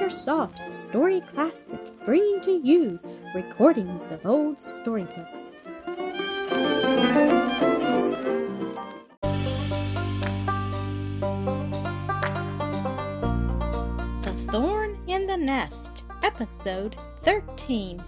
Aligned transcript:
AcreSoft 0.00 0.70
Story 0.70 1.20
Classic, 1.20 1.78
bringing 2.06 2.40
to 2.40 2.52
you 2.64 2.98
recordings 3.34 4.10
of 4.10 4.24
old 4.24 4.58
storybooks. 4.58 5.66
The 14.22 14.32
Thorn 14.48 14.98
in 15.06 15.26
the 15.26 15.36
Nest, 15.36 16.06
Episode 16.22 16.96
13. 17.20 18.02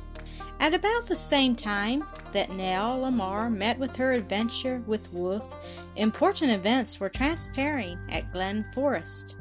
At 0.61 0.73
about 0.73 1.05
the 1.05 1.15
same 1.15 1.55
time 1.55 2.05
that 2.33 2.53
Nell 2.53 3.01
Lamar 3.01 3.51
met 3.51 3.79
with 3.79 3.95
her 3.97 4.13
adventure 4.13 4.83
with 4.87 5.13
Wolf, 5.13 5.55
important 5.97 6.53
events 6.53 6.99
were 6.99 7.11
transpiring 7.11 7.99
at 8.09 8.33
Glen 8.33 8.65
Forest. 8.73 9.37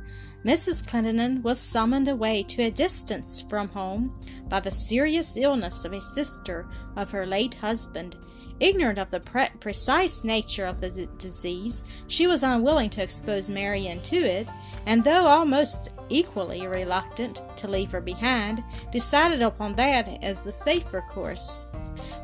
Mrs. 0.45 0.85
Clendenin 0.87 1.43
was 1.43 1.59
summoned 1.59 2.07
away 2.07 2.41
to 2.43 2.63
a 2.63 2.71
distance 2.71 3.41
from 3.41 3.69
home 3.69 4.19
by 4.49 4.59
the 4.59 4.71
serious 4.71 5.37
illness 5.37 5.85
of 5.85 5.93
a 5.93 6.01
sister 6.01 6.67
of 6.95 7.11
her 7.11 7.27
late 7.27 7.53
husband. 7.55 8.17
Ignorant 8.59 8.97
of 8.97 9.11
the 9.11 9.19
pre- 9.19 9.49
precise 9.59 10.23
nature 10.23 10.65
of 10.65 10.81
the 10.81 10.89
d- 10.89 11.07
disease, 11.17 11.83
she 12.07 12.25
was 12.25 12.43
unwilling 12.43 12.89
to 12.91 13.03
expose 13.03 13.49
Marian 13.49 14.01
to 14.01 14.17
it, 14.17 14.47
and 14.85 15.03
though 15.03 15.25
almost 15.25 15.89
equally 16.09 16.67
reluctant 16.67 17.41
to 17.57 17.67
leave 17.67 17.91
her 17.91 18.01
behind, 18.01 18.63
decided 18.91 19.41
upon 19.41 19.75
that 19.75 20.07
as 20.23 20.43
the 20.43 20.51
safer 20.51 21.01
course. 21.09 21.67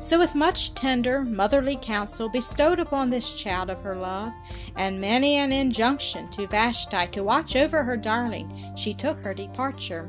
So, 0.00 0.18
with 0.18 0.34
much 0.34 0.74
tender 0.74 1.22
motherly 1.22 1.76
counsel 1.80 2.28
bestowed 2.28 2.78
upon 2.78 3.10
this 3.10 3.34
child 3.34 3.70
of 3.70 3.82
her 3.82 3.96
love, 3.96 4.32
and 4.76 5.00
many 5.00 5.36
an 5.36 5.52
injunction 5.52 6.28
to 6.30 6.46
Vashti 6.46 7.06
to 7.08 7.24
watch 7.24 7.56
over 7.56 7.82
her 7.82 7.96
darling, 7.96 8.52
she 8.76 8.94
took 8.94 9.18
her 9.20 9.34
departure. 9.34 10.08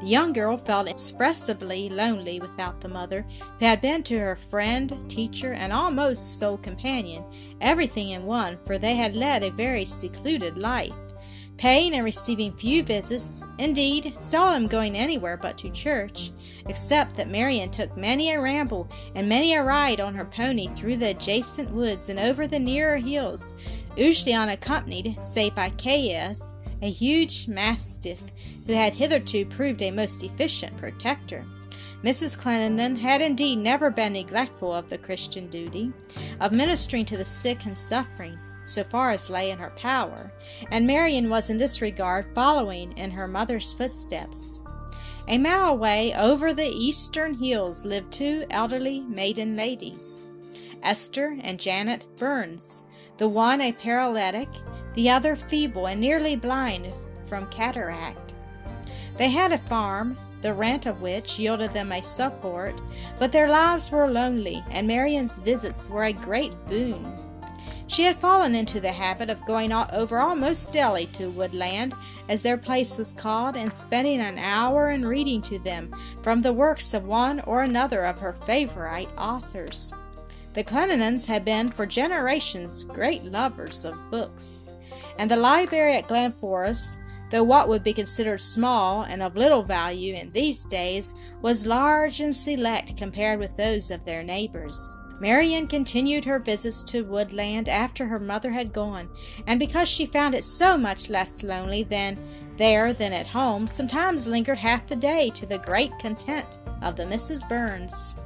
The 0.00 0.06
young 0.06 0.32
girl 0.32 0.56
felt 0.58 0.88
inexpressibly 0.88 1.88
lonely 1.88 2.40
without 2.40 2.80
the 2.80 2.88
mother, 2.88 3.24
who 3.58 3.64
had 3.64 3.80
been 3.80 4.02
to 4.04 4.18
her 4.18 4.36
friend, 4.36 5.08
teacher, 5.08 5.52
and 5.52 5.72
almost 5.72 6.38
sole 6.38 6.58
companion, 6.58 7.24
everything 7.60 8.10
in 8.10 8.24
one, 8.24 8.58
for 8.66 8.78
they 8.78 8.96
had 8.96 9.16
led 9.16 9.42
a 9.42 9.50
very 9.50 9.84
secluded 9.84 10.58
life 10.58 10.92
paying 11.56 11.94
and 11.94 12.04
receiving 12.04 12.52
few 12.52 12.82
visits, 12.82 13.44
indeed, 13.58 14.14
seldom 14.18 14.66
going 14.66 14.96
anywhere 14.96 15.36
but 15.36 15.56
to 15.58 15.70
church, 15.70 16.32
except 16.66 17.16
that 17.16 17.30
Marian 17.30 17.70
took 17.70 17.96
many 17.96 18.32
a 18.32 18.40
ramble 18.40 18.88
and 19.14 19.28
many 19.28 19.54
a 19.54 19.62
ride 19.62 20.00
on 20.00 20.14
her 20.14 20.24
pony 20.24 20.68
through 20.74 20.96
the 20.96 21.10
adjacent 21.10 21.70
woods 21.70 22.08
and 22.08 22.18
over 22.18 22.46
the 22.46 22.58
nearer 22.58 22.96
hills, 22.96 23.54
usually 23.96 24.34
unaccompanied, 24.34 25.22
save 25.22 25.54
by 25.54 25.70
Caius, 25.70 26.58
a 26.82 26.90
huge 26.90 27.48
mastiff 27.48 28.22
who 28.66 28.72
had 28.72 28.92
hitherto 28.92 29.46
proved 29.46 29.80
a 29.82 29.90
most 29.90 30.22
efficient 30.22 30.76
protector. 30.76 31.44
Mrs. 32.02 32.38
Clendenin 32.38 32.96
had 32.98 33.22
indeed 33.22 33.56
never 33.56 33.88
been 33.88 34.12
neglectful 34.12 34.70
of 34.70 34.90
the 34.90 34.98
Christian 34.98 35.48
duty 35.48 35.90
of 36.40 36.52
ministering 36.52 37.06
to 37.06 37.16
the 37.16 37.24
sick 37.24 37.64
and 37.64 37.76
suffering, 37.76 38.38
so 38.64 38.84
far 38.84 39.10
as 39.10 39.30
lay 39.30 39.50
in 39.50 39.58
her 39.58 39.70
power, 39.70 40.32
and 40.70 40.86
Marian 40.86 41.28
was 41.28 41.50
in 41.50 41.58
this 41.58 41.80
regard 41.80 42.34
following 42.34 42.96
in 42.96 43.10
her 43.10 43.28
mother's 43.28 43.72
footsteps. 43.72 44.60
A 45.28 45.38
mile 45.38 45.70
away 45.70 46.14
over 46.14 46.52
the 46.52 46.68
eastern 46.68 47.34
hills 47.34 47.86
lived 47.86 48.12
two 48.12 48.44
elderly 48.50 49.00
maiden 49.00 49.56
ladies, 49.56 50.26
Esther 50.82 51.38
and 51.42 51.58
Janet 51.58 52.04
Burns, 52.16 52.82
the 53.16 53.28
one 53.28 53.60
a 53.60 53.72
paralytic, 53.72 54.48
the 54.94 55.08
other 55.08 55.34
feeble 55.34 55.86
and 55.86 56.00
nearly 56.00 56.36
blind 56.36 56.92
from 57.26 57.46
cataract. 57.46 58.34
They 59.16 59.30
had 59.30 59.52
a 59.52 59.58
farm, 59.58 60.16
the 60.42 60.52
rent 60.52 60.84
of 60.84 61.00
which 61.00 61.38
yielded 61.38 61.70
them 61.70 61.90
a 61.90 62.02
support, 62.02 62.82
but 63.18 63.32
their 63.32 63.48
lives 63.48 63.90
were 63.90 64.10
lonely, 64.10 64.62
and 64.70 64.86
Marian's 64.86 65.38
visits 65.38 65.88
were 65.88 66.04
a 66.04 66.12
great 66.12 66.54
boon. 66.66 67.13
She 67.86 68.04
had 68.04 68.16
fallen 68.16 68.54
into 68.54 68.80
the 68.80 68.92
habit 68.92 69.28
of 69.28 69.44
going 69.46 69.70
over 69.72 70.18
almost 70.18 70.72
daily 70.72 71.06
to 71.12 71.30
Woodland, 71.30 71.94
as 72.28 72.42
their 72.42 72.56
place 72.56 72.96
was 72.96 73.12
called, 73.12 73.56
and 73.56 73.72
spending 73.72 74.20
an 74.20 74.38
hour 74.38 74.90
in 74.90 75.04
reading 75.04 75.42
to 75.42 75.58
them 75.58 75.94
from 76.22 76.40
the 76.40 76.52
works 76.52 76.94
of 76.94 77.04
one 77.04 77.40
or 77.40 77.62
another 77.62 78.04
of 78.04 78.18
her 78.18 78.32
favorite 78.32 79.08
authors. 79.18 79.92
The 80.54 80.64
Clendenins 80.64 81.26
had 81.26 81.44
been 81.44 81.68
for 81.68 81.84
generations 81.84 82.84
great 82.84 83.24
lovers 83.24 83.84
of 83.84 84.10
books, 84.10 84.68
and 85.18 85.30
the 85.30 85.36
library 85.36 85.96
at 85.96 86.08
Glen 86.08 86.32
Forest, 86.32 86.98
though 87.30 87.42
what 87.42 87.68
would 87.68 87.82
be 87.82 87.92
considered 87.92 88.40
small 88.40 89.02
and 89.02 89.22
of 89.22 89.36
little 89.36 89.62
value 89.62 90.14
in 90.14 90.30
these 90.32 90.64
days, 90.64 91.14
was 91.42 91.66
large 91.66 92.20
and 92.20 92.34
select 92.34 92.96
compared 92.96 93.40
with 93.40 93.56
those 93.56 93.90
of 93.90 94.04
their 94.04 94.22
neighbors. 94.22 94.96
Marian 95.20 95.66
continued 95.66 96.24
her 96.24 96.38
visits 96.38 96.82
to 96.84 97.04
Woodland 97.04 97.68
after 97.68 98.06
her 98.06 98.18
mother 98.18 98.50
had 98.50 98.72
gone, 98.72 99.08
and 99.46 99.58
because 99.58 99.88
she 99.88 100.06
found 100.06 100.34
it 100.34 100.44
so 100.44 100.76
much 100.76 101.08
less 101.08 101.42
lonely 101.42 101.82
than 101.82 102.18
there 102.56 102.92
than 102.92 103.12
at 103.12 103.28
home, 103.28 103.68
sometimes 103.68 104.26
lingered 104.26 104.58
half 104.58 104.86
the 104.86 104.96
day 104.96 105.30
to 105.30 105.46
the 105.46 105.58
great 105.58 105.96
content 105.98 106.58
of 106.82 106.96
the 106.96 107.06
Misses 107.06 107.44
Burns. 107.44 108.16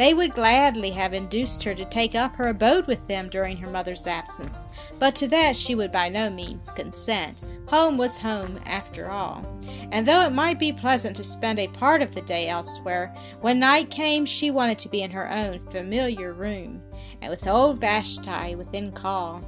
They 0.00 0.14
would 0.14 0.32
gladly 0.32 0.92
have 0.92 1.12
induced 1.12 1.62
her 1.64 1.74
to 1.74 1.84
take 1.84 2.14
up 2.14 2.34
her 2.36 2.48
abode 2.48 2.86
with 2.86 3.06
them 3.06 3.28
during 3.28 3.58
her 3.58 3.68
mother's 3.68 4.06
absence, 4.06 4.70
but 4.98 5.14
to 5.16 5.28
that 5.28 5.54
she 5.54 5.74
would 5.74 5.92
by 5.92 6.08
no 6.08 6.30
means 6.30 6.70
consent. 6.70 7.42
Home 7.66 7.98
was 7.98 8.16
home, 8.16 8.58
after 8.64 9.10
all. 9.10 9.44
And 9.92 10.08
though 10.08 10.22
it 10.22 10.32
might 10.32 10.58
be 10.58 10.72
pleasant 10.72 11.16
to 11.16 11.22
spend 11.22 11.58
a 11.58 11.68
part 11.68 12.00
of 12.00 12.14
the 12.14 12.22
day 12.22 12.48
elsewhere, 12.48 13.14
when 13.42 13.58
night 13.58 13.90
came 13.90 14.24
she 14.24 14.50
wanted 14.50 14.78
to 14.78 14.88
be 14.88 15.02
in 15.02 15.10
her 15.10 15.30
own 15.30 15.58
familiar 15.58 16.32
room, 16.32 16.80
and 17.20 17.30
with 17.30 17.46
old 17.46 17.78
Vashti 17.78 18.54
within 18.54 18.92
call. 18.92 19.42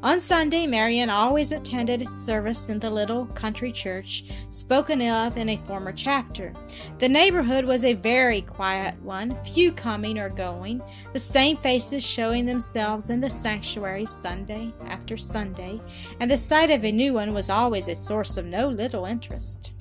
On 0.00 0.20
Sunday, 0.20 0.64
Marian 0.64 1.10
always 1.10 1.50
attended 1.50 2.14
service 2.14 2.68
in 2.68 2.78
the 2.78 2.88
little 2.88 3.26
country 3.26 3.72
church 3.72 4.26
spoken 4.48 5.02
of 5.02 5.36
in 5.36 5.48
a 5.48 5.56
former 5.64 5.92
chapter. 5.92 6.54
The 6.98 7.08
neighborhood 7.08 7.64
was 7.64 7.82
a 7.82 7.94
very 7.94 8.42
quiet 8.42 8.94
one, 9.02 9.36
few 9.44 9.72
coming 9.72 10.20
or 10.20 10.28
going, 10.28 10.82
the 11.12 11.18
same 11.18 11.56
faces 11.56 12.06
showing 12.06 12.46
themselves 12.46 13.10
in 13.10 13.20
the 13.20 13.28
sanctuary 13.28 14.06
Sunday 14.06 14.72
after 14.86 15.16
Sunday, 15.16 15.80
and 16.20 16.30
the 16.30 16.38
sight 16.38 16.70
of 16.70 16.84
a 16.84 16.92
new 16.92 17.14
one 17.14 17.34
was 17.34 17.50
always 17.50 17.88
a 17.88 17.96
source 17.96 18.36
of 18.36 18.46
no 18.46 18.68
little 18.68 19.04
interest. 19.04 19.72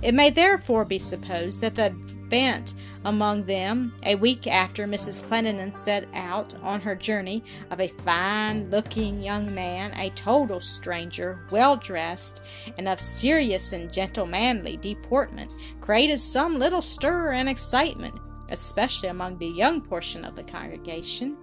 It 0.00 0.14
may 0.14 0.30
therefore 0.30 0.84
be 0.84 1.00
supposed 1.00 1.60
that 1.62 1.74
the 1.74 1.86
event 2.26 2.74
among 3.06 3.44
them, 3.44 3.94
a 4.02 4.16
week 4.16 4.48
after 4.48 4.86
Mrs. 4.86 5.22
Clendenin 5.22 5.72
set 5.72 6.08
out 6.12 6.54
on 6.62 6.80
her 6.80 6.96
journey, 6.96 7.42
of 7.70 7.80
a 7.80 7.86
fine 7.86 8.68
looking 8.68 9.22
young 9.22 9.54
man, 9.54 9.92
a 9.94 10.10
total 10.10 10.60
stranger, 10.60 11.46
well 11.52 11.76
dressed, 11.76 12.42
and 12.78 12.88
of 12.88 13.00
serious 13.00 13.72
and 13.72 13.92
gentlemanly 13.92 14.76
deportment, 14.78 15.52
created 15.80 16.18
some 16.18 16.58
little 16.58 16.82
stir 16.82 17.32
and 17.32 17.48
excitement, 17.48 18.14
especially 18.48 19.08
among 19.08 19.38
the 19.38 19.46
young 19.46 19.80
portion 19.80 20.24
of 20.24 20.34
the 20.34 20.42
congregation. 20.42 21.36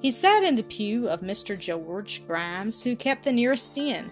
He 0.00 0.10
sat 0.10 0.42
in 0.44 0.54
the 0.54 0.62
pew 0.64 1.08
of 1.08 1.20
Mr. 1.20 1.58
George 1.58 2.26
Grimes, 2.26 2.82
who 2.82 2.96
kept 2.96 3.24
the 3.24 3.32
nearest 3.32 3.76
inn, 3.78 4.10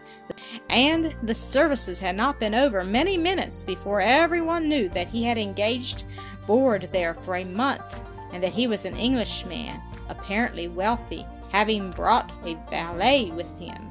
and 0.68 1.14
the 1.22 1.34
services 1.34 1.98
had 1.98 2.16
not 2.16 2.40
been 2.40 2.54
over 2.54 2.82
many 2.84 3.16
minutes 3.18 3.62
before 3.62 4.00
everyone 4.00 4.68
knew 4.68 4.88
that 4.90 5.08
he 5.08 5.22
had 5.22 5.36
engaged 5.36 6.04
board 6.50 6.88
there 6.90 7.14
for 7.14 7.36
a 7.36 7.44
month, 7.44 8.02
and 8.32 8.42
that 8.42 8.52
he 8.52 8.66
was 8.66 8.84
an 8.84 8.96
Englishman, 8.96 9.80
apparently 10.08 10.66
wealthy, 10.66 11.24
having 11.52 11.92
brought 11.92 12.32
a 12.44 12.56
valet 12.68 13.30
with 13.30 13.56
him. 13.56 13.88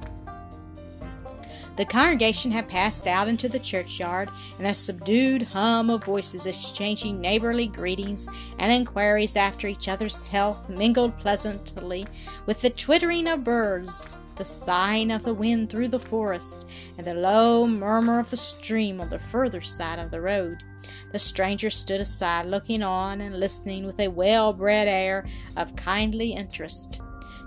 The 1.78 1.86
congregation 1.86 2.52
had 2.52 2.68
passed 2.68 3.08
out 3.08 3.30
into 3.30 3.48
the 3.48 3.60
churchyard, 3.60 4.30
and 4.58 4.68
a 4.68 4.74
subdued 4.74 5.44
hum 5.44 5.90
of 5.90 6.04
voices 6.04 6.46
exchanging 6.46 7.22
neighborly 7.22 7.68
greetings 7.68 8.28
and 8.58 8.74
inquiries 8.74 9.38
after 9.38 9.66
each 9.66 9.88
other's 9.88 10.24
health 10.24 10.68
mingled 10.68 11.18
pleasantly 11.18 12.06
with 12.46 12.60
the 12.60 12.72
twittering 12.72 13.30
of 13.30 13.46
birds, 13.46 14.18
the 14.36 14.44
sighing 14.44 15.12
of 15.12 15.24
the 15.24 15.34
wind 15.34 15.70
through 15.70 15.88
the 15.88 15.98
forest, 15.98 16.70
and 16.98 17.08
the 17.08 17.14
low 17.14 17.66
murmur 17.66 18.20
of 18.20 18.30
the 18.30 18.36
stream 18.36 19.00
on 19.00 19.08
the 19.08 19.18
further 19.18 19.62
side 19.62 20.00
of 20.00 20.12
the 20.12 20.20
road. 20.20 20.62
The 21.12 21.20
stranger 21.20 21.70
stood 21.70 22.02
aside, 22.02 22.46
looking 22.46 22.84
on 22.84 23.22
and 23.22 23.40
listening 23.40 23.86
with 23.86 24.00
a 24.00 24.08
well 24.08 24.54
bred 24.54 24.88
air 24.88 25.28
of 25.56 25.76
kindly 25.76 26.34
interest. 26.34 27.02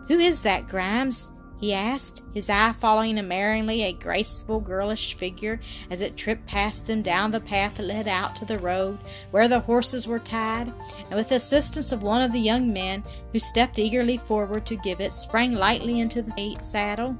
Who 0.08 0.18
is 0.18 0.42
that, 0.42 0.68
Grimes? 0.68 1.32
he 1.62 1.72
asked, 1.72 2.24
his 2.34 2.50
eye 2.50 2.74
following 2.80 3.20
admiringly 3.20 3.84
a 3.84 3.92
graceful 3.92 4.58
girlish 4.58 5.14
figure 5.14 5.60
as 5.92 6.02
it 6.02 6.16
tripped 6.16 6.44
past 6.44 6.88
them 6.88 7.02
down 7.02 7.30
the 7.30 7.38
path 7.38 7.76
that 7.76 7.84
led 7.84 8.08
out 8.08 8.34
to 8.34 8.44
the 8.44 8.58
road 8.58 8.98
where 9.30 9.46
the 9.46 9.60
horses 9.60 10.08
were 10.08 10.18
tied, 10.18 10.72
and 11.08 11.14
with 11.14 11.28
the 11.28 11.36
assistance 11.36 11.92
of 11.92 12.02
one 12.02 12.20
of 12.20 12.32
the 12.32 12.40
young 12.40 12.72
men, 12.72 13.04
who 13.32 13.38
stepped 13.38 13.78
eagerly 13.78 14.16
forward 14.16 14.66
to 14.66 14.74
give 14.74 15.00
it, 15.00 15.14
sprang 15.14 15.52
lightly 15.52 16.00
into 16.00 16.20
the 16.20 16.58
saddle. 16.62 17.16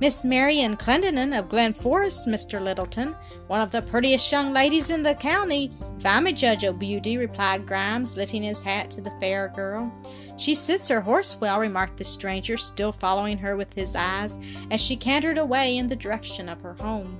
Miss 0.00 0.24
Marian 0.24 0.76
Clendenin 0.76 1.36
of 1.36 1.48
Glen 1.48 1.74
Forest, 1.74 2.28
Mr. 2.28 2.62
Littleton, 2.62 3.16
one 3.48 3.60
of 3.60 3.72
the 3.72 3.82
prettiest 3.82 4.30
young 4.30 4.52
ladies 4.52 4.90
in 4.90 5.02
the 5.02 5.16
county, 5.16 5.72
if 5.98 6.06
I'm 6.06 6.28
a 6.28 6.32
judge 6.32 6.64
o' 6.64 6.72
beauty, 6.72 7.16
replied 7.16 7.66
Grimes, 7.66 8.16
lifting 8.16 8.44
his 8.44 8.62
hat 8.62 8.92
to 8.92 9.00
the 9.00 9.10
fair 9.18 9.48
girl. 9.56 9.92
She 10.36 10.54
sits 10.54 10.86
her 10.88 11.00
horse 11.00 11.40
well, 11.40 11.58
remarked 11.58 11.96
the 11.96 12.04
stranger, 12.04 12.56
still 12.56 12.92
following 12.92 13.38
her 13.38 13.56
with 13.56 13.74
his 13.74 13.96
eyes, 13.96 14.38
as 14.70 14.80
she 14.80 14.94
cantered 14.94 15.36
away 15.36 15.76
in 15.76 15.88
the 15.88 15.96
direction 15.96 16.48
of 16.48 16.62
her 16.62 16.74
home. 16.74 17.18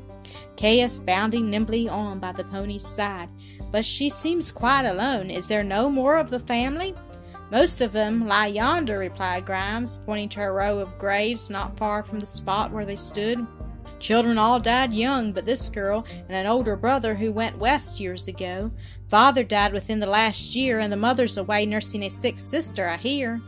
Caius 0.56 1.00
bounding 1.00 1.50
nimbly 1.50 1.88
on 1.88 2.20
by 2.20 2.31
the 2.31 2.44
pony's 2.44 2.86
side. 2.86 3.31
But 3.72 3.84
she 3.84 4.08
seems 4.08 4.52
quite 4.52 4.86
alone. 4.86 5.31
Is 5.31 5.48
there 5.48 5.64
no 5.64 5.90
more 5.90 6.16
of 6.16 6.31
the 6.31 6.40
family? 6.40 6.94
Most 7.50 7.80
of 7.80 7.92
them 7.92 8.26
lie 8.26 8.48
yonder, 8.48 8.98
replied 8.98 9.46
Grimes, 9.46 9.96
pointing 10.04 10.28
to 10.30 10.42
a 10.42 10.52
row 10.52 10.78
of 10.78 10.98
graves 10.98 11.48
not 11.48 11.76
far 11.78 12.02
from 12.02 12.20
the 12.20 12.26
spot 12.26 12.70
where 12.70 12.84
they 12.84 12.96
stood. 12.96 13.46
Children 13.98 14.38
all 14.38 14.60
died 14.60 14.92
young, 14.92 15.32
but 15.32 15.46
this 15.46 15.68
girl 15.68 16.04
and 16.28 16.36
an 16.36 16.46
older 16.46 16.76
brother 16.76 17.14
who 17.14 17.32
went 17.32 17.58
west 17.58 17.98
years 17.98 18.28
ago. 18.28 18.70
Father 19.08 19.42
died 19.42 19.72
within 19.72 19.98
the 19.98 20.06
last 20.06 20.54
year, 20.54 20.78
and 20.78 20.92
the 20.92 20.96
mother's 20.96 21.38
away 21.38 21.64
nursing 21.64 22.02
a 22.02 22.10
sick 22.10 22.38
sister, 22.38 22.86
I 22.86 22.98
hear. 22.98 23.40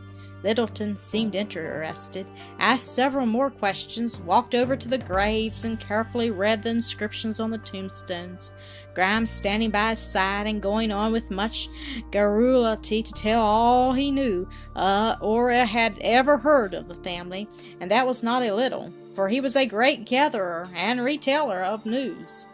Littleton 0.43 0.97
seemed 0.97 1.35
interested, 1.35 2.27
asked 2.59 2.95
several 2.95 3.25
more 3.25 3.51
questions, 3.51 4.19
walked 4.19 4.55
over 4.55 4.75
to 4.75 4.87
the 4.87 4.97
graves, 4.97 5.65
and 5.65 5.79
carefully 5.79 6.31
read 6.31 6.63
the 6.63 6.69
inscriptions 6.69 7.39
on 7.39 7.51
the 7.51 7.59
tombstones. 7.59 8.53
Grimes 8.93 9.29
standing 9.29 9.69
by 9.69 9.91
his 9.91 9.99
side 9.99 10.47
and 10.47 10.61
going 10.61 10.91
on 10.91 11.11
with 11.11 11.31
much 11.31 11.69
garrulity 12.11 13.01
to 13.01 13.13
tell 13.13 13.41
all 13.41 13.93
he 13.93 14.11
knew 14.11 14.47
uh, 14.75 15.15
or 15.21 15.51
had 15.51 15.97
ever 16.01 16.37
heard 16.37 16.73
of 16.73 16.87
the 16.87 16.95
family, 16.95 17.47
and 17.79 17.89
that 17.89 18.05
was 18.05 18.23
not 18.23 18.41
a 18.41 18.53
little, 18.53 18.91
for 19.13 19.29
he 19.29 19.39
was 19.39 19.55
a 19.55 19.65
great 19.65 20.05
gatherer 20.05 20.67
and 20.75 21.03
retailer 21.03 21.61
of 21.61 21.85
news, 21.85 22.47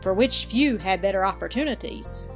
for 0.00 0.14
which 0.14 0.44
few 0.46 0.76
had 0.78 1.02
better 1.02 1.24
opportunities. 1.24 2.26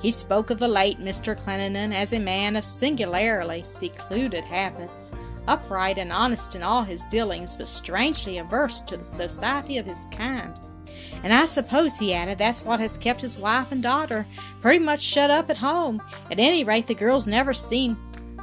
He 0.00 0.10
spoke 0.10 0.50
of 0.50 0.58
the 0.58 0.68
late 0.68 0.98
Mr. 0.98 1.36
Clendenin 1.36 1.92
as 1.92 2.14
a 2.14 2.18
man 2.18 2.56
of 2.56 2.64
singularly 2.64 3.62
secluded 3.62 4.44
habits, 4.44 5.14
upright 5.46 5.98
and 5.98 6.10
honest 6.10 6.54
in 6.54 6.62
all 6.62 6.82
his 6.82 7.04
dealings, 7.04 7.58
but 7.58 7.68
strangely 7.68 8.38
averse 8.38 8.80
to 8.82 8.96
the 8.96 9.04
society 9.04 9.76
of 9.76 9.84
his 9.84 10.08
kind. 10.10 10.58
And 11.22 11.34
I 11.34 11.44
suppose, 11.44 11.98
he 11.98 12.14
added, 12.14 12.38
that's 12.38 12.64
what 12.64 12.80
has 12.80 12.96
kept 12.96 13.20
his 13.20 13.36
wife 13.36 13.72
and 13.72 13.82
daughter 13.82 14.26
pretty 14.62 14.78
much 14.78 15.02
shut 15.02 15.30
up 15.30 15.50
at 15.50 15.58
home. 15.58 16.02
At 16.30 16.38
any 16.38 16.64
rate, 16.64 16.86
the 16.86 16.94
girl's 16.94 17.28
never 17.28 17.52
seen 17.52 17.96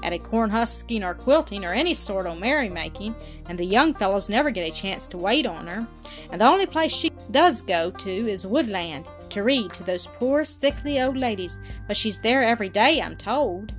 at 0.03 0.13
a 0.13 0.19
corn 0.19 0.51
husking 0.51 1.03
or 1.03 1.15
quilting 1.15 1.65
or 1.65 1.73
any 1.73 1.95
sort 1.95 2.27
of 2.27 2.37
merrymaking, 2.37 3.15
and 3.47 3.57
the 3.57 3.65
young 3.65 3.95
fellows 3.95 4.29
never 4.29 4.51
get 4.51 4.69
a 4.69 4.71
chance 4.71 5.07
to 5.07 5.17
wait 5.17 5.47
on 5.47 5.65
her. 5.65 5.87
And 6.31 6.39
the 6.39 6.45
only 6.45 6.67
place 6.67 6.91
she 6.91 7.11
does 7.31 7.63
go 7.63 7.89
to 7.89 8.09
is 8.09 8.45
Woodland, 8.45 9.07
to 9.27 9.43
read 9.43 9.73
to 9.73 9.83
those 9.83 10.07
poor 10.07 10.43
sickly 10.43 11.01
old 11.01 11.17
ladies, 11.17 11.59
but 11.87 11.97
she's 11.97 12.21
there 12.21 12.43
every 12.43 12.69
day, 12.69 13.01
I'm 13.01 13.15
told. 13.15 13.73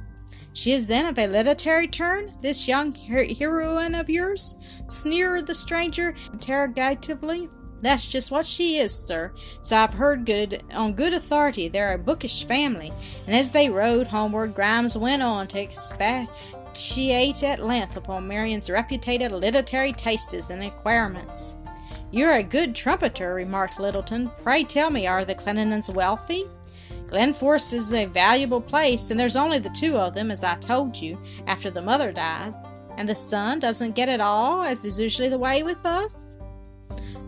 She 0.53 0.73
is 0.73 0.87
then 0.87 1.07
of 1.07 1.19
a 1.19 1.27
literary 1.27 1.87
turn, 1.87 2.33
this 2.41 2.67
young 2.67 2.93
heroine 2.93 3.95
of 3.95 4.11
yours? 4.11 4.57
sneered 4.89 5.47
the 5.47 5.55
stranger 5.55 6.15
interrogatively. 6.33 7.49
That's 7.81 8.09
just 8.09 8.31
what 8.31 8.45
she 8.45 8.79
is, 8.79 8.93
sir. 8.93 9.33
So 9.61 9.77
I've 9.77 9.95
heard 9.95 10.27
good 10.27 10.65
on 10.75 10.95
good 10.95 11.15
authority 11.15 11.69
they're 11.69 11.95
a 11.95 11.99
bookish 11.99 12.45
family. 12.45 12.93
And 13.27 13.37
as 13.37 13.53
they 13.53 13.71
rode 13.71 14.09
homeward, 14.09 14.55
Grimes 14.55 14.99
went 14.99 15.23
on 15.23 15.47
to 15.49 15.61
expatiate 15.61 17.45
at 17.45 17.65
length 17.65 17.97
upon 17.97 18.27
Marian's 18.27 18.69
reputed 18.69 19.31
literary 19.31 19.93
tastes 19.93 20.51
and 20.51 20.65
acquirements. 20.65 21.57
You're 22.11 22.33
a 22.33 22.43
good 22.43 22.75
trumpeter, 22.75 23.35
remarked 23.35 23.79
Littleton. 23.79 24.31
Pray 24.43 24.65
tell 24.65 24.89
me, 24.89 25.07
are 25.07 25.27
the 25.27 25.35
Clendenins 25.35 25.95
wealthy? 25.95 26.45
Glen 27.09 27.35
Forest 27.35 27.75
is 27.75 27.93
a 27.93 28.07
valuable 28.07 28.63
place, 28.63 29.11
and 29.11 29.21
there's 29.21 29.37
only 29.37 29.59
the 29.59 29.71
two 29.71 29.97
of 29.97 30.15
them, 30.15 30.31
as 30.31 30.43
I 30.43 30.55
told 30.57 30.97
you, 30.97 31.19
after 31.47 31.71
the 31.71 31.83
mother 31.83 32.11
dies. 32.11 32.57
And 32.97 33.07
the 33.07 33.15
son 33.15 33.59
doesn't 33.59 33.95
get 33.95 34.09
it 34.09 34.21
all, 34.21 34.63
as 34.63 34.85
is 34.87 34.99
usually 34.99 35.29
the 35.29 35.39
way 35.39 35.63
with 35.63 35.85
us? 35.85 36.39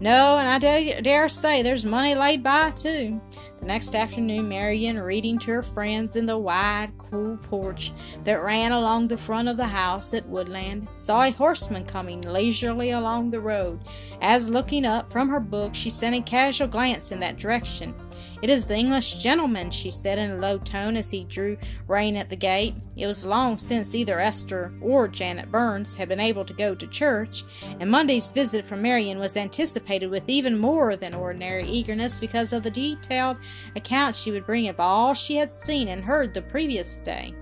No, 0.01 0.39
and 0.39 0.49
I 0.49 0.59
dare, 0.59 1.03
dare 1.03 1.29
say 1.29 1.63
there's 1.63 1.85
money 1.85 2.15
laid 2.15 2.43
by, 2.43 2.71
too. 2.71 3.21
The 3.61 3.67
next 3.67 3.95
afternoon, 3.95 4.49
Marian, 4.49 4.99
reading 4.99 5.39
to 5.41 5.51
her 5.53 5.63
friends 5.63 6.17
in 6.17 6.25
the 6.25 6.39
wide, 6.39 6.93
cool 6.97 7.37
porch 7.37 7.93
that 8.25 8.43
ran 8.43 8.73
along 8.73 9.09
the 9.09 9.19
front 9.19 9.49
of 9.49 9.59
the 9.59 9.67
house 9.67 10.15
at 10.15 10.27
Woodland, 10.27 10.89
saw 10.93 11.25
a 11.25 11.31
horseman 11.31 11.85
coming 11.85 12.23
leisurely 12.23 12.91
along 12.91 13.31
the 13.31 13.41
road. 13.41 13.81
As 14.23 14.49
looking 14.49 14.87
up 14.87 15.13
from 15.13 15.29
her 15.29 15.41
book, 15.41 15.75
she 15.75 15.91
sent 15.91 16.17
a 16.17 16.23
casual 16.23 16.69
glance 16.69 17.13
in 17.13 17.21
that 17.21 17.37
direction. 17.37 17.95
It 18.43 18.49
is 18.49 18.65
the 18.65 18.77
English 18.77 19.15
gentleman, 19.17 19.71
she 19.71 19.91
said 19.91 20.19
in 20.19 20.31
a 20.31 20.39
low 20.39 20.57
tone 20.57 20.97
as 20.97 21.11
he 21.11 21.25
drew 21.25 21.59
rein 21.87 22.17
at 22.17 22.31
the 22.31 22.37
gate. 22.37 22.75
It 22.97 23.07
was 23.07 23.27
long 23.27 23.59
since 23.59 23.95
either 23.95 24.19
Esther 24.19 24.73
or 24.81 25.09
Janet 25.09 25.51
Burns 25.51 25.95
had 25.95 26.09
been 26.09 26.21
able 26.21 26.47
to 26.47 26.55
go 26.55 26.75
to 26.75 26.87
church, 26.87 27.45
and 27.79 27.91
Monday's 27.91 28.33
visit 28.33 28.65
from 28.65 28.81
Marian 28.81 29.19
was 29.19 29.37
anticipated 29.37 30.09
with 30.09 30.29
even 30.29 30.59
more 30.59 30.97
than 30.97 31.15
ordinary 31.15 31.65
eagerness 31.65 32.19
because 32.19 32.55
of 32.55 32.63
the 32.63 32.71
detailed 32.71 33.37
account 33.77 34.17
she 34.17 34.31
would 34.31 34.47
bring 34.47 34.69
of 34.69 34.81
all 34.81 35.15
she 35.15 35.37
had 35.37 35.51
seen 35.51 35.89
and 35.89 36.05
heard 36.05 36.35
the 36.35 36.43
previous 36.43 37.01
day. 37.01 37.35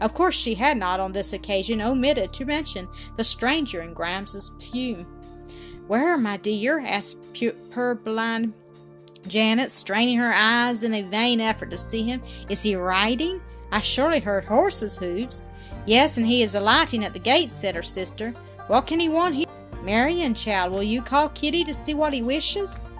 Of 0.00 0.14
course, 0.14 0.34
she 0.34 0.54
had 0.54 0.76
not 0.76 1.00
on 1.00 1.12
this 1.12 1.32
occasion 1.32 1.80
omitted 1.80 2.32
to 2.32 2.44
mention 2.44 2.88
the 3.16 3.24
stranger 3.24 3.82
in 3.82 3.94
Grimes's 3.94 4.52
pew. 4.58 5.06
Where, 5.86 6.16
my 6.16 6.36
dear? 6.36 6.80
asked 6.80 7.32
purblind 7.34 8.52
Janet, 9.28 9.70
straining 9.70 10.18
her 10.18 10.32
eyes 10.32 10.82
in 10.82 10.94
a 10.94 11.02
vain 11.02 11.40
effort 11.40 11.70
to 11.70 11.76
see 11.76 12.02
him. 12.02 12.22
Is 12.48 12.62
he 12.62 12.76
riding? 12.76 13.40
I 13.72 13.80
surely 13.80 14.20
heard 14.20 14.44
horses' 14.44 14.96
hoofs. 14.96 15.50
Yes, 15.86 16.16
and 16.16 16.26
he 16.26 16.42
is 16.42 16.54
alighting 16.54 17.04
at 17.04 17.12
the 17.12 17.18
gate, 17.18 17.50
said 17.50 17.74
her 17.74 17.82
sister. 17.82 18.34
What 18.66 18.86
can 18.86 19.00
he 19.00 19.08
want 19.08 19.34
here? 19.34 19.46
Marian, 19.82 20.34
child, 20.34 20.72
will 20.72 20.82
you 20.82 21.02
call 21.02 21.28
Kitty 21.30 21.64
to 21.64 21.74
see 21.74 21.94
what 21.94 22.12
he 22.12 22.22
wishes? 22.22 22.90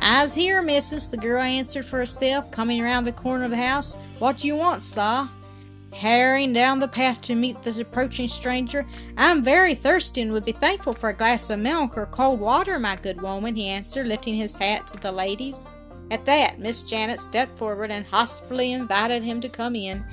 I's 0.00 0.34
here, 0.34 0.62
missus, 0.62 1.08
the 1.08 1.16
girl 1.16 1.42
answered 1.42 1.84
for 1.84 1.98
herself, 1.98 2.50
coming 2.50 2.80
around 2.80 3.04
the 3.04 3.12
corner 3.12 3.44
of 3.44 3.50
the 3.50 3.56
house. 3.56 3.96
What 4.18 4.38
do 4.38 4.46
you 4.46 4.56
want, 4.56 4.82
saw? 4.82 5.28
hurrying 5.92 6.52
down 6.52 6.78
the 6.78 6.88
path 6.88 7.20
to 7.20 7.34
meet 7.34 7.60
the 7.62 7.80
approaching 7.80 8.28
stranger. 8.28 8.86
I'm 9.16 9.42
very 9.42 9.74
thirsty 9.74 10.22
and 10.22 10.32
would 10.32 10.44
be 10.44 10.52
thankful 10.52 10.92
for 10.92 11.10
a 11.10 11.14
glass 11.14 11.50
of 11.50 11.58
milk 11.58 11.96
or 11.96 12.06
cold 12.06 12.40
water, 12.40 12.78
my 12.78 12.96
good 12.96 13.20
woman, 13.20 13.56
he 13.56 13.66
answered, 13.66 14.06
lifting 14.06 14.34
his 14.34 14.56
hat 14.56 14.86
to 14.88 14.98
the 14.98 15.12
ladies. 15.12 15.76
At 16.10 16.24
that, 16.24 16.58
Miss 16.58 16.82
Janet 16.82 17.20
stepped 17.20 17.56
forward 17.56 17.90
and 17.90 18.06
hospitably 18.06 18.72
invited 18.72 19.22
him 19.22 19.40
to 19.40 19.48
come 19.48 19.76
in 19.76 20.04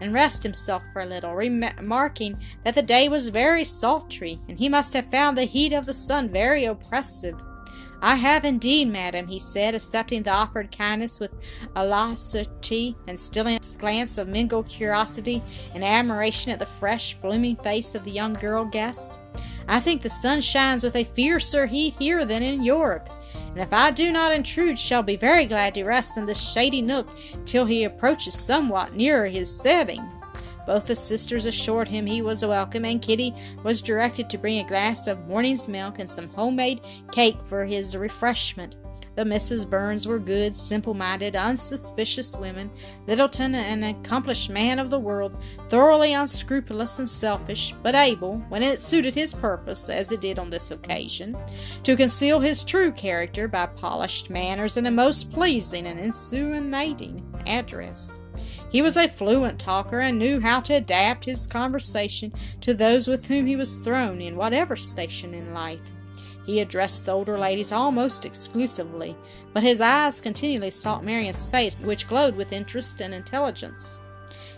and 0.00 0.12
rest 0.12 0.42
himself 0.42 0.82
for 0.92 1.02
a 1.02 1.06
little, 1.06 1.34
remarking 1.34 2.38
that 2.64 2.74
the 2.74 2.82
day 2.82 3.08
was 3.08 3.28
very 3.28 3.64
sultry, 3.64 4.40
and 4.48 4.58
he 4.58 4.68
must 4.68 4.92
have 4.94 5.10
found 5.10 5.36
the 5.36 5.44
heat 5.44 5.72
of 5.72 5.86
the 5.86 5.94
sun 5.94 6.28
very 6.28 6.64
oppressive. 6.64 7.40
I 8.04 8.16
have 8.16 8.44
indeed, 8.44 8.88
madam, 8.88 9.28
he 9.28 9.38
said, 9.38 9.76
accepting 9.76 10.24
the 10.24 10.32
offered 10.32 10.76
kindness 10.76 11.20
with 11.20 11.30
alacrity 11.76 12.96
and 13.06 13.18
stealing 13.18 13.56
a 13.56 13.78
glance 13.78 14.18
of 14.18 14.26
mingled 14.26 14.68
curiosity 14.68 15.40
and 15.72 15.84
admiration 15.84 16.50
at 16.50 16.58
the 16.58 16.66
fresh, 16.66 17.14
blooming 17.14 17.54
face 17.54 17.94
of 17.94 18.02
the 18.02 18.10
young 18.10 18.32
girl 18.32 18.64
guest. 18.64 19.20
I 19.68 19.78
think 19.78 20.02
the 20.02 20.10
sun 20.10 20.40
shines 20.40 20.82
with 20.82 20.96
a 20.96 21.04
fiercer 21.04 21.64
heat 21.66 21.94
here 21.94 22.24
than 22.24 22.42
in 22.42 22.64
Europe, 22.64 23.08
and 23.52 23.60
if 23.60 23.72
I 23.72 23.92
do 23.92 24.10
not 24.10 24.32
intrude, 24.32 24.80
shall 24.80 25.04
be 25.04 25.14
very 25.14 25.46
glad 25.46 25.72
to 25.74 25.84
rest 25.84 26.18
in 26.18 26.26
this 26.26 26.40
shady 26.40 26.82
nook 26.82 27.08
till 27.46 27.66
he 27.66 27.84
approaches 27.84 28.34
somewhat 28.34 28.94
nearer 28.94 29.26
his 29.26 29.54
setting. 29.54 30.02
Both 30.66 30.86
the 30.86 30.96
sisters 30.96 31.46
assured 31.46 31.88
him 31.88 32.06
he 32.06 32.22
was 32.22 32.44
welcome, 32.44 32.84
and 32.84 33.02
Kitty 33.02 33.34
was 33.64 33.80
directed 33.80 34.30
to 34.30 34.38
bring 34.38 34.58
a 34.58 34.68
glass 34.68 35.06
of 35.06 35.26
morning's 35.26 35.68
milk 35.68 35.98
and 35.98 36.08
some 36.08 36.28
homemade 36.28 36.80
cake 37.10 37.38
for 37.44 37.64
his 37.64 37.96
refreshment. 37.96 38.76
The 39.14 39.26
Misses 39.26 39.66
Burns 39.66 40.06
were 40.06 40.18
good, 40.18 40.56
simple 40.56 40.94
minded, 40.94 41.36
unsuspicious 41.36 42.34
women. 42.34 42.70
Littleton, 43.06 43.54
an 43.54 43.82
accomplished 43.84 44.48
man 44.48 44.78
of 44.78 44.88
the 44.88 44.98
world, 44.98 45.36
thoroughly 45.68 46.14
unscrupulous 46.14 46.98
and 46.98 47.08
selfish, 47.08 47.74
but 47.82 47.94
able, 47.94 48.38
when 48.48 48.62
it 48.62 48.80
suited 48.80 49.14
his 49.14 49.34
purpose, 49.34 49.90
as 49.90 50.12
it 50.12 50.22
did 50.22 50.38
on 50.38 50.48
this 50.48 50.70
occasion, 50.70 51.36
to 51.82 51.94
conceal 51.94 52.40
his 52.40 52.64
true 52.64 52.90
character 52.90 53.48
by 53.48 53.66
polished 53.66 54.30
manners 54.30 54.78
and 54.78 54.86
a 54.86 54.90
most 54.90 55.30
pleasing 55.30 55.86
and 55.86 56.00
insinuating 56.00 57.22
address. 57.46 58.22
He 58.72 58.80
was 58.80 58.96
a 58.96 59.06
fluent 59.06 59.58
talker 59.58 60.00
and 60.00 60.18
knew 60.18 60.40
how 60.40 60.60
to 60.60 60.72
adapt 60.72 61.26
his 61.26 61.46
conversation 61.46 62.32
to 62.62 62.72
those 62.72 63.06
with 63.06 63.26
whom 63.26 63.44
he 63.44 63.54
was 63.54 63.76
thrown 63.76 64.22
in 64.22 64.34
whatever 64.34 64.76
station 64.76 65.34
in 65.34 65.52
life. 65.52 65.92
He 66.46 66.58
addressed 66.58 67.04
the 67.04 67.12
older 67.12 67.38
ladies 67.38 67.70
almost 67.70 68.24
exclusively, 68.24 69.14
but 69.52 69.62
his 69.62 69.82
eyes 69.82 70.22
continually 70.22 70.70
sought 70.70 71.04
Marian's 71.04 71.50
face, 71.50 71.76
which 71.82 72.08
glowed 72.08 72.34
with 72.34 72.54
interest 72.54 73.02
and 73.02 73.12
intelligence. 73.12 74.00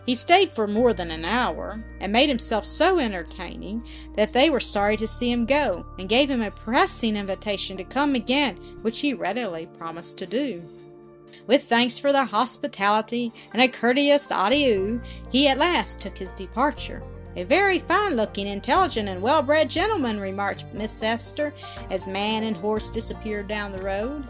He 0.06 0.14
stayed 0.14 0.52
for 0.52 0.68
more 0.68 0.92
than 0.92 1.10
an 1.10 1.24
hour, 1.24 1.82
and 1.98 2.12
made 2.12 2.28
himself 2.28 2.64
so 2.64 3.00
entertaining 3.00 3.84
that 4.14 4.32
they 4.32 4.48
were 4.48 4.60
sorry 4.60 4.96
to 4.98 5.08
see 5.08 5.32
him 5.32 5.44
go, 5.44 5.84
and 5.98 6.08
gave 6.08 6.30
him 6.30 6.42
a 6.42 6.52
pressing 6.52 7.16
invitation 7.16 7.76
to 7.78 7.84
come 7.84 8.14
again, 8.14 8.56
which 8.82 9.00
he 9.00 9.12
readily 9.12 9.66
promised 9.76 10.18
to 10.18 10.26
do. 10.26 10.62
With 11.46 11.64
thanks 11.64 11.98
for 11.98 12.12
their 12.12 12.24
hospitality 12.24 13.32
and 13.52 13.62
a 13.62 13.68
courteous 13.68 14.30
adieu, 14.30 15.00
he 15.30 15.48
at 15.48 15.58
last 15.58 16.00
took 16.00 16.16
his 16.16 16.32
departure. 16.32 17.02
A 17.36 17.44
very 17.44 17.80
fine 17.80 18.14
looking, 18.14 18.46
intelligent, 18.46 19.08
and 19.08 19.20
well 19.20 19.42
bred 19.42 19.68
gentleman, 19.68 20.20
remarked 20.20 20.64
Miss 20.72 21.02
Esther, 21.02 21.52
as 21.90 22.08
man 22.08 22.44
and 22.44 22.56
horse 22.56 22.88
disappeared 22.88 23.48
down 23.48 23.72
the 23.72 23.82
road. 23.82 24.26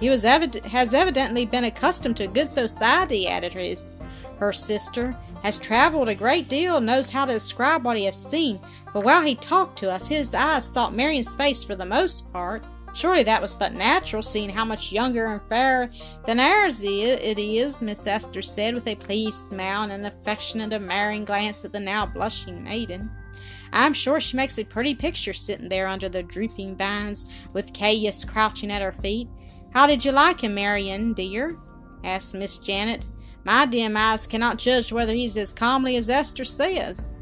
He 0.00 0.10
was 0.10 0.24
has 0.24 0.94
evidently 0.94 1.46
been 1.46 1.64
accustomed 1.64 2.16
to 2.18 2.26
good 2.26 2.48
society, 2.48 3.28
added 3.28 3.52
his 3.52 3.96
her 4.38 4.52
sister, 4.52 5.16
has 5.42 5.58
traveled 5.58 6.08
a 6.08 6.14
great 6.14 6.48
deal, 6.48 6.80
knows 6.80 7.10
how 7.10 7.24
to 7.24 7.32
describe 7.32 7.84
what 7.84 7.96
he 7.96 8.04
has 8.04 8.16
seen, 8.16 8.60
but 8.92 9.04
while 9.04 9.22
he 9.22 9.34
talked 9.34 9.78
to 9.78 9.90
us, 9.90 10.08
his 10.08 10.32
eyes 10.34 10.64
sought 10.64 10.94
Marian's 10.94 11.34
face 11.34 11.64
for 11.64 11.74
the 11.74 11.84
most 11.84 12.32
part. 12.32 12.64
Surely 12.98 13.22
that 13.22 13.40
was 13.40 13.54
but 13.54 13.74
natural, 13.74 14.24
seeing 14.24 14.50
how 14.50 14.64
much 14.64 14.90
younger 14.90 15.26
and 15.26 15.40
fairer 15.48 15.88
than 16.26 16.40
ours 16.40 16.82
it 16.82 17.38
is, 17.38 17.80
Miss 17.80 18.08
Esther 18.08 18.42
said, 18.42 18.74
with 18.74 18.88
a 18.88 18.96
pleased 18.96 19.38
smile 19.38 19.84
and 19.84 19.92
an 19.92 20.06
affectionate 20.06 20.72
admiring 20.72 21.24
glance 21.24 21.64
at 21.64 21.70
the 21.70 21.78
now 21.78 22.04
blushing 22.04 22.64
maiden. 22.64 23.08
I'm 23.72 23.94
sure 23.94 24.18
she 24.18 24.36
makes 24.36 24.58
a 24.58 24.64
pretty 24.64 24.96
picture 24.96 25.32
sitting 25.32 25.68
there 25.68 25.86
under 25.86 26.08
the 26.08 26.24
drooping 26.24 26.74
vines, 26.74 27.30
with 27.52 27.72
Caius 27.72 28.24
crouching 28.24 28.72
at 28.72 28.82
her 28.82 28.90
feet. 28.90 29.28
How 29.72 29.86
did 29.86 30.04
you 30.04 30.10
like 30.10 30.40
him, 30.40 30.56
Marian, 30.56 31.12
dear? 31.12 31.56
asked 32.02 32.34
Miss 32.34 32.58
Janet. 32.58 33.06
My 33.44 33.64
dim 33.64 33.96
eyes 33.96 34.26
cannot 34.26 34.58
judge 34.58 34.92
whether 34.92 35.12
he's 35.14 35.36
as 35.36 35.54
comely 35.54 35.94
as 35.94 36.10
Esther 36.10 36.44
says. 36.44 37.14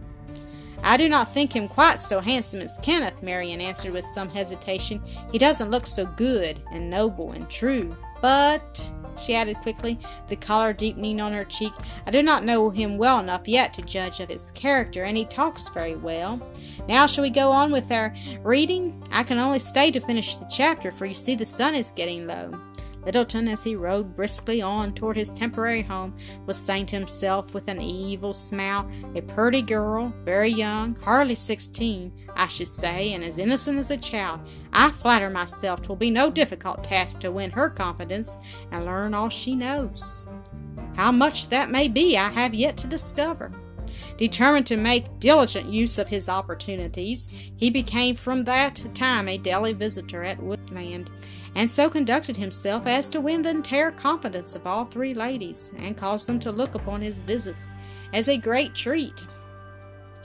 I 0.86 0.96
do 0.96 1.08
not 1.08 1.34
think 1.34 1.52
him 1.52 1.66
quite 1.66 1.98
so 1.98 2.20
handsome 2.20 2.60
as 2.60 2.78
Kenneth, 2.80 3.20
Marian 3.20 3.60
answered 3.60 3.92
with 3.92 4.04
some 4.04 4.28
hesitation. 4.28 5.02
He 5.32 5.38
doesn't 5.38 5.72
look 5.72 5.84
so 5.84 6.06
good 6.06 6.62
and 6.70 6.88
noble 6.88 7.32
and 7.32 7.50
true. 7.50 7.96
But, 8.22 8.88
she 9.18 9.34
added 9.34 9.56
quickly, 9.62 9.98
the 10.28 10.36
color 10.36 10.72
deepening 10.72 11.20
on 11.20 11.32
her 11.32 11.44
cheek, 11.44 11.72
I 12.06 12.12
do 12.12 12.22
not 12.22 12.44
know 12.44 12.70
him 12.70 12.98
well 12.98 13.18
enough 13.18 13.48
yet 13.48 13.74
to 13.74 13.82
judge 13.82 14.20
of 14.20 14.28
his 14.28 14.52
character, 14.52 15.02
and 15.02 15.16
he 15.16 15.24
talks 15.24 15.68
very 15.70 15.96
well. 15.96 16.40
Now 16.88 17.08
shall 17.08 17.22
we 17.22 17.30
go 17.30 17.50
on 17.50 17.72
with 17.72 17.90
our 17.90 18.14
reading? 18.44 19.02
I 19.10 19.24
can 19.24 19.38
only 19.38 19.58
stay 19.58 19.90
to 19.90 19.98
finish 19.98 20.36
the 20.36 20.46
chapter, 20.48 20.92
for 20.92 21.06
you 21.06 21.14
see 21.14 21.34
the 21.34 21.44
sun 21.44 21.74
is 21.74 21.90
getting 21.90 22.28
low. 22.28 22.56
Littleton, 23.06 23.46
as 23.46 23.62
he 23.62 23.76
rode 23.76 24.16
briskly 24.16 24.60
on 24.60 24.92
toward 24.92 25.16
his 25.16 25.32
temporary 25.32 25.82
home, 25.82 26.16
was 26.44 26.56
saying 26.56 26.86
to 26.86 26.96
himself 26.96 27.54
with 27.54 27.68
an 27.68 27.80
evil 27.80 28.32
smile, 28.32 28.90
A 29.14 29.22
pretty 29.22 29.62
girl, 29.62 30.12
very 30.24 30.50
young, 30.50 30.96
hardly 30.96 31.36
sixteen, 31.36 32.12
I 32.34 32.48
should 32.48 32.66
say, 32.66 33.12
and 33.14 33.22
as 33.22 33.38
innocent 33.38 33.78
as 33.78 33.92
a 33.92 33.96
child. 33.96 34.40
I 34.72 34.90
flatter 34.90 35.30
myself 35.30 35.82
'twill 35.82 35.96
be 35.96 36.10
no 36.10 36.32
difficult 36.32 36.82
task 36.82 37.20
to 37.20 37.30
win 37.30 37.52
her 37.52 37.70
confidence 37.70 38.40
and 38.72 38.84
learn 38.84 39.14
all 39.14 39.28
she 39.28 39.54
knows. 39.54 40.28
How 40.96 41.12
much 41.12 41.48
that 41.50 41.70
may 41.70 41.86
be, 41.86 42.18
I 42.18 42.30
have 42.30 42.54
yet 42.54 42.76
to 42.78 42.88
discover. 42.88 43.52
Determined 44.16 44.66
to 44.68 44.76
make 44.76 45.20
diligent 45.20 45.70
use 45.70 45.98
of 45.98 46.08
his 46.08 46.28
opportunities, 46.28 47.28
he 47.56 47.68
became 47.68 48.16
from 48.16 48.44
that 48.44 48.82
time 48.94 49.28
a 49.28 49.36
daily 49.36 49.74
visitor 49.74 50.24
at 50.24 50.42
Woodland, 50.42 51.10
and 51.54 51.68
so 51.68 51.90
conducted 51.90 52.36
himself 52.36 52.86
as 52.86 53.08
to 53.10 53.20
win 53.20 53.42
the 53.42 53.50
entire 53.50 53.90
confidence 53.90 54.54
of 54.54 54.66
all 54.66 54.86
three 54.86 55.12
ladies, 55.12 55.74
and 55.78 55.96
cause 55.96 56.24
them 56.24 56.38
to 56.40 56.50
look 56.50 56.74
upon 56.74 57.02
his 57.02 57.20
visits 57.20 57.74
as 58.14 58.28
a 58.28 58.38
great 58.38 58.74
treat. 58.74 59.26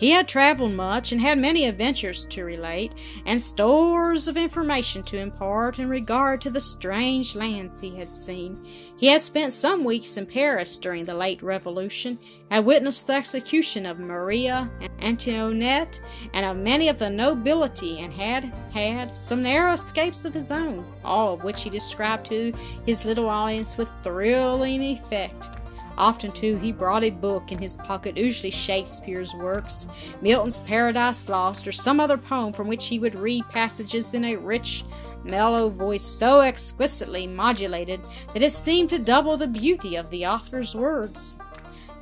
He 0.01 0.09
had 0.09 0.27
traveled 0.27 0.71
much 0.71 1.11
and 1.11 1.21
had 1.21 1.37
many 1.37 1.67
adventures 1.67 2.25
to 2.25 2.43
relate, 2.43 2.91
and 3.23 3.39
stores 3.39 4.27
of 4.27 4.35
information 4.35 5.03
to 5.03 5.19
impart 5.19 5.77
in 5.77 5.89
regard 5.89 6.41
to 6.41 6.49
the 6.49 6.59
strange 6.59 7.35
lands 7.35 7.79
he 7.79 7.95
had 7.95 8.11
seen. 8.11 8.65
He 8.97 9.05
had 9.05 9.21
spent 9.21 9.53
some 9.53 9.83
weeks 9.83 10.17
in 10.17 10.25
Paris 10.25 10.79
during 10.79 11.05
the 11.05 11.13
late 11.13 11.43
Revolution, 11.43 12.17
had 12.49 12.65
witnessed 12.65 13.05
the 13.05 13.13
execution 13.13 13.85
of 13.85 13.99
Maria 13.99 14.71
Antoinette 15.01 16.01
and 16.33 16.47
of 16.47 16.57
many 16.57 16.89
of 16.89 16.97
the 16.97 17.11
nobility, 17.11 17.99
and 17.99 18.11
had 18.11 18.45
had 18.73 19.15
some 19.15 19.43
narrow 19.43 19.73
escapes 19.73 20.25
of 20.25 20.33
his 20.33 20.49
own, 20.49 20.83
all 21.05 21.35
of 21.35 21.43
which 21.43 21.61
he 21.61 21.69
described 21.69 22.25
to 22.25 22.51
his 22.87 23.05
little 23.05 23.29
audience 23.29 23.77
with 23.77 23.89
thrilling 24.01 24.81
effect. 24.81 25.60
Often, 25.97 26.31
too, 26.31 26.57
he 26.57 26.71
brought 26.71 27.03
a 27.03 27.09
book 27.09 27.51
in 27.51 27.57
his 27.57 27.77
pocket, 27.77 28.17
usually 28.17 28.51
Shakespeare's 28.51 29.33
works, 29.33 29.87
Milton's 30.21 30.59
Paradise 30.59 31.27
Lost, 31.29 31.67
or 31.67 31.71
some 31.71 31.99
other 31.99 32.17
poem 32.17 32.53
from 32.53 32.67
which 32.67 32.87
he 32.87 32.99
would 32.99 33.15
read 33.15 33.43
passages 33.49 34.13
in 34.13 34.25
a 34.25 34.35
rich, 34.35 34.83
mellow 35.23 35.69
voice 35.69 36.03
so 36.03 36.41
exquisitely 36.41 37.27
modulated 37.27 38.01
that 38.33 38.41
it 38.41 38.51
seemed 38.51 38.89
to 38.89 38.99
double 38.99 39.37
the 39.37 39.47
beauty 39.47 39.95
of 39.95 40.09
the 40.09 40.25
author's 40.25 40.75
words. 40.75 41.39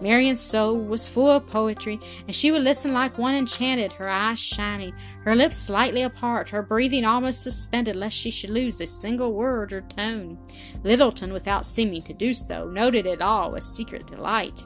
Marian's 0.01 0.39
soul 0.39 0.77
was 0.77 1.09
full 1.09 1.29
of 1.29 1.47
poetry, 1.47 1.99
and 2.25 2.35
she 2.35 2.51
would 2.51 2.61
listen 2.61 2.93
like 2.93 3.17
one 3.17 3.35
enchanted, 3.35 3.91
her 3.93 4.07
eyes 4.07 4.39
shining, 4.39 4.93
her 5.25 5.35
lips 5.35 5.57
slightly 5.57 6.03
apart, 6.03 6.49
her 6.49 6.61
breathing 6.61 7.03
almost 7.03 7.41
suspended 7.41 7.97
lest 7.97 8.15
she 8.15 8.31
should 8.31 8.49
lose 8.49 8.79
a 8.79 8.87
single 8.87 9.33
word 9.33 9.73
or 9.73 9.81
tone. 9.81 10.37
Littleton, 10.83 11.33
without 11.33 11.65
seeming 11.65 12.01
to 12.03 12.13
do 12.13 12.33
so, 12.33 12.69
noted 12.69 13.05
it 13.05 13.21
all 13.21 13.51
with 13.51 13.63
secret 13.63 14.07
delight. 14.07 14.65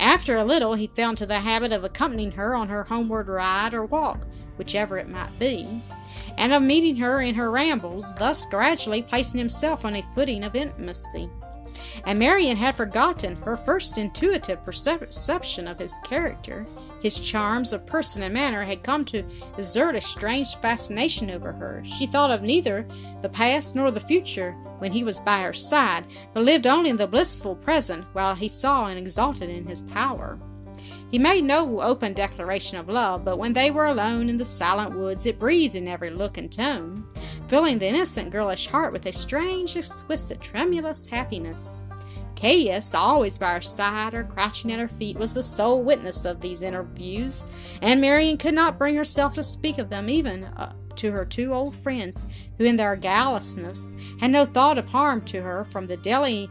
After 0.00 0.36
a 0.36 0.44
little, 0.44 0.74
he 0.74 0.86
fell 0.88 1.10
into 1.10 1.26
the 1.26 1.40
habit 1.40 1.72
of 1.72 1.84
accompanying 1.84 2.32
her 2.32 2.54
on 2.54 2.68
her 2.68 2.84
homeward 2.84 3.28
ride 3.28 3.74
or 3.74 3.84
walk, 3.84 4.26
whichever 4.56 4.96
it 4.98 5.08
might 5.08 5.38
be, 5.38 5.82
and 6.38 6.54
of 6.54 6.62
meeting 6.62 6.96
her 6.96 7.20
in 7.20 7.34
her 7.34 7.50
rambles, 7.50 8.14
thus 8.14 8.46
gradually 8.46 9.02
placing 9.02 9.38
himself 9.38 9.84
on 9.84 9.96
a 9.96 10.04
footing 10.14 10.42
of 10.42 10.54
intimacy 10.54 11.28
and 12.06 12.18
Marian 12.18 12.56
had 12.56 12.76
forgotten 12.76 13.36
her 13.36 13.56
first 13.56 13.98
intuitive 13.98 14.64
perception 14.64 15.68
of 15.68 15.78
his 15.78 15.98
character. 16.04 16.66
His 17.00 17.20
charms 17.20 17.72
of 17.72 17.86
person 17.86 18.22
and 18.22 18.32
manner 18.32 18.64
had 18.64 18.82
come 18.82 19.04
to 19.06 19.24
exert 19.58 19.94
a 19.94 20.00
strange 20.00 20.56
fascination 20.56 21.30
over 21.30 21.52
her. 21.52 21.82
She 21.84 22.06
thought 22.06 22.30
of 22.30 22.42
neither 22.42 22.86
the 23.22 23.28
past 23.28 23.76
nor 23.76 23.90
the 23.90 24.00
future 24.00 24.52
when 24.78 24.92
he 24.92 25.04
was 25.04 25.18
by 25.18 25.42
her 25.42 25.52
side, 25.52 26.06
but 26.32 26.44
lived 26.44 26.66
only 26.66 26.90
in 26.90 26.96
the 26.96 27.06
blissful 27.06 27.54
present 27.56 28.04
while 28.12 28.34
he 28.34 28.48
saw 28.48 28.86
and 28.86 28.98
exulted 28.98 29.50
in 29.50 29.66
his 29.66 29.82
power. 29.82 30.38
He 31.10 31.18
made 31.18 31.44
no 31.44 31.80
open 31.80 32.12
declaration 32.12 32.76
of 32.78 32.88
love, 32.88 33.24
but 33.24 33.38
when 33.38 33.52
they 33.52 33.70
were 33.70 33.86
alone 33.86 34.28
in 34.28 34.36
the 34.36 34.44
silent 34.44 34.96
woods, 34.96 35.26
it 35.26 35.38
breathed 35.38 35.76
in 35.76 35.86
every 35.86 36.10
look 36.10 36.36
and 36.36 36.50
tone, 36.50 37.06
filling 37.48 37.78
the 37.78 37.88
innocent 37.88 38.30
girlish 38.30 38.66
heart 38.66 38.92
with 38.92 39.06
a 39.06 39.12
strange, 39.12 39.76
exquisite, 39.76 40.40
tremulous 40.40 41.06
happiness. 41.06 41.84
Caius, 42.36 42.94
always 42.94 43.38
by 43.38 43.54
her 43.54 43.60
side 43.60 44.14
or 44.14 44.24
crouching 44.24 44.72
at 44.72 44.78
her 44.78 44.88
feet, 44.88 45.16
was 45.16 45.34
the 45.34 45.42
sole 45.42 45.82
witness 45.82 46.24
of 46.24 46.40
these 46.40 46.62
interviews, 46.62 47.46
and 47.80 48.00
Marian 48.00 48.36
could 48.36 48.54
not 48.54 48.78
bring 48.78 48.96
herself 48.96 49.34
to 49.34 49.44
speak 49.44 49.78
of 49.78 49.88
them 49.88 50.08
even 50.08 50.44
uh, 50.44 50.74
to 50.96 51.12
her 51.12 51.24
two 51.24 51.52
old 51.52 51.74
friends, 51.76 52.26
who 52.58 52.64
in 52.64 52.76
their 52.76 52.96
gallousness 52.96 53.92
had 54.20 54.30
no 54.30 54.44
thought 54.44 54.78
of 54.78 54.88
harm 54.88 55.20
to 55.22 55.42
her 55.42 55.64
from 55.64 55.86
the 55.86 55.96
daily 55.96 56.50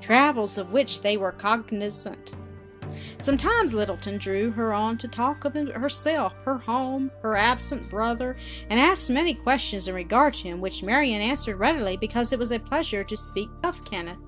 travels 0.00 0.58
of 0.58 0.72
which 0.72 1.02
they 1.02 1.16
were 1.16 1.32
cognizant. 1.32 2.34
Sometimes 3.20 3.74
Littleton 3.74 4.18
drew 4.18 4.50
her 4.52 4.72
on 4.72 4.98
to 4.98 5.08
talk 5.08 5.44
of 5.44 5.54
herself, 5.54 6.34
her 6.44 6.58
home, 6.58 7.10
her 7.22 7.36
absent 7.36 7.88
brother, 7.88 8.36
and 8.68 8.80
asked 8.80 9.10
many 9.10 9.34
questions 9.34 9.88
in 9.88 9.94
regard 9.94 10.34
to 10.34 10.48
him, 10.48 10.60
which 10.60 10.82
Marian 10.82 11.22
answered 11.22 11.56
readily 11.56 11.96
because 11.96 12.32
it 12.32 12.38
was 12.38 12.52
a 12.52 12.58
pleasure 12.58 13.04
to 13.04 13.16
speak 13.16 13.50
of 13.64 13.84
Kenneth. 13.84 14.18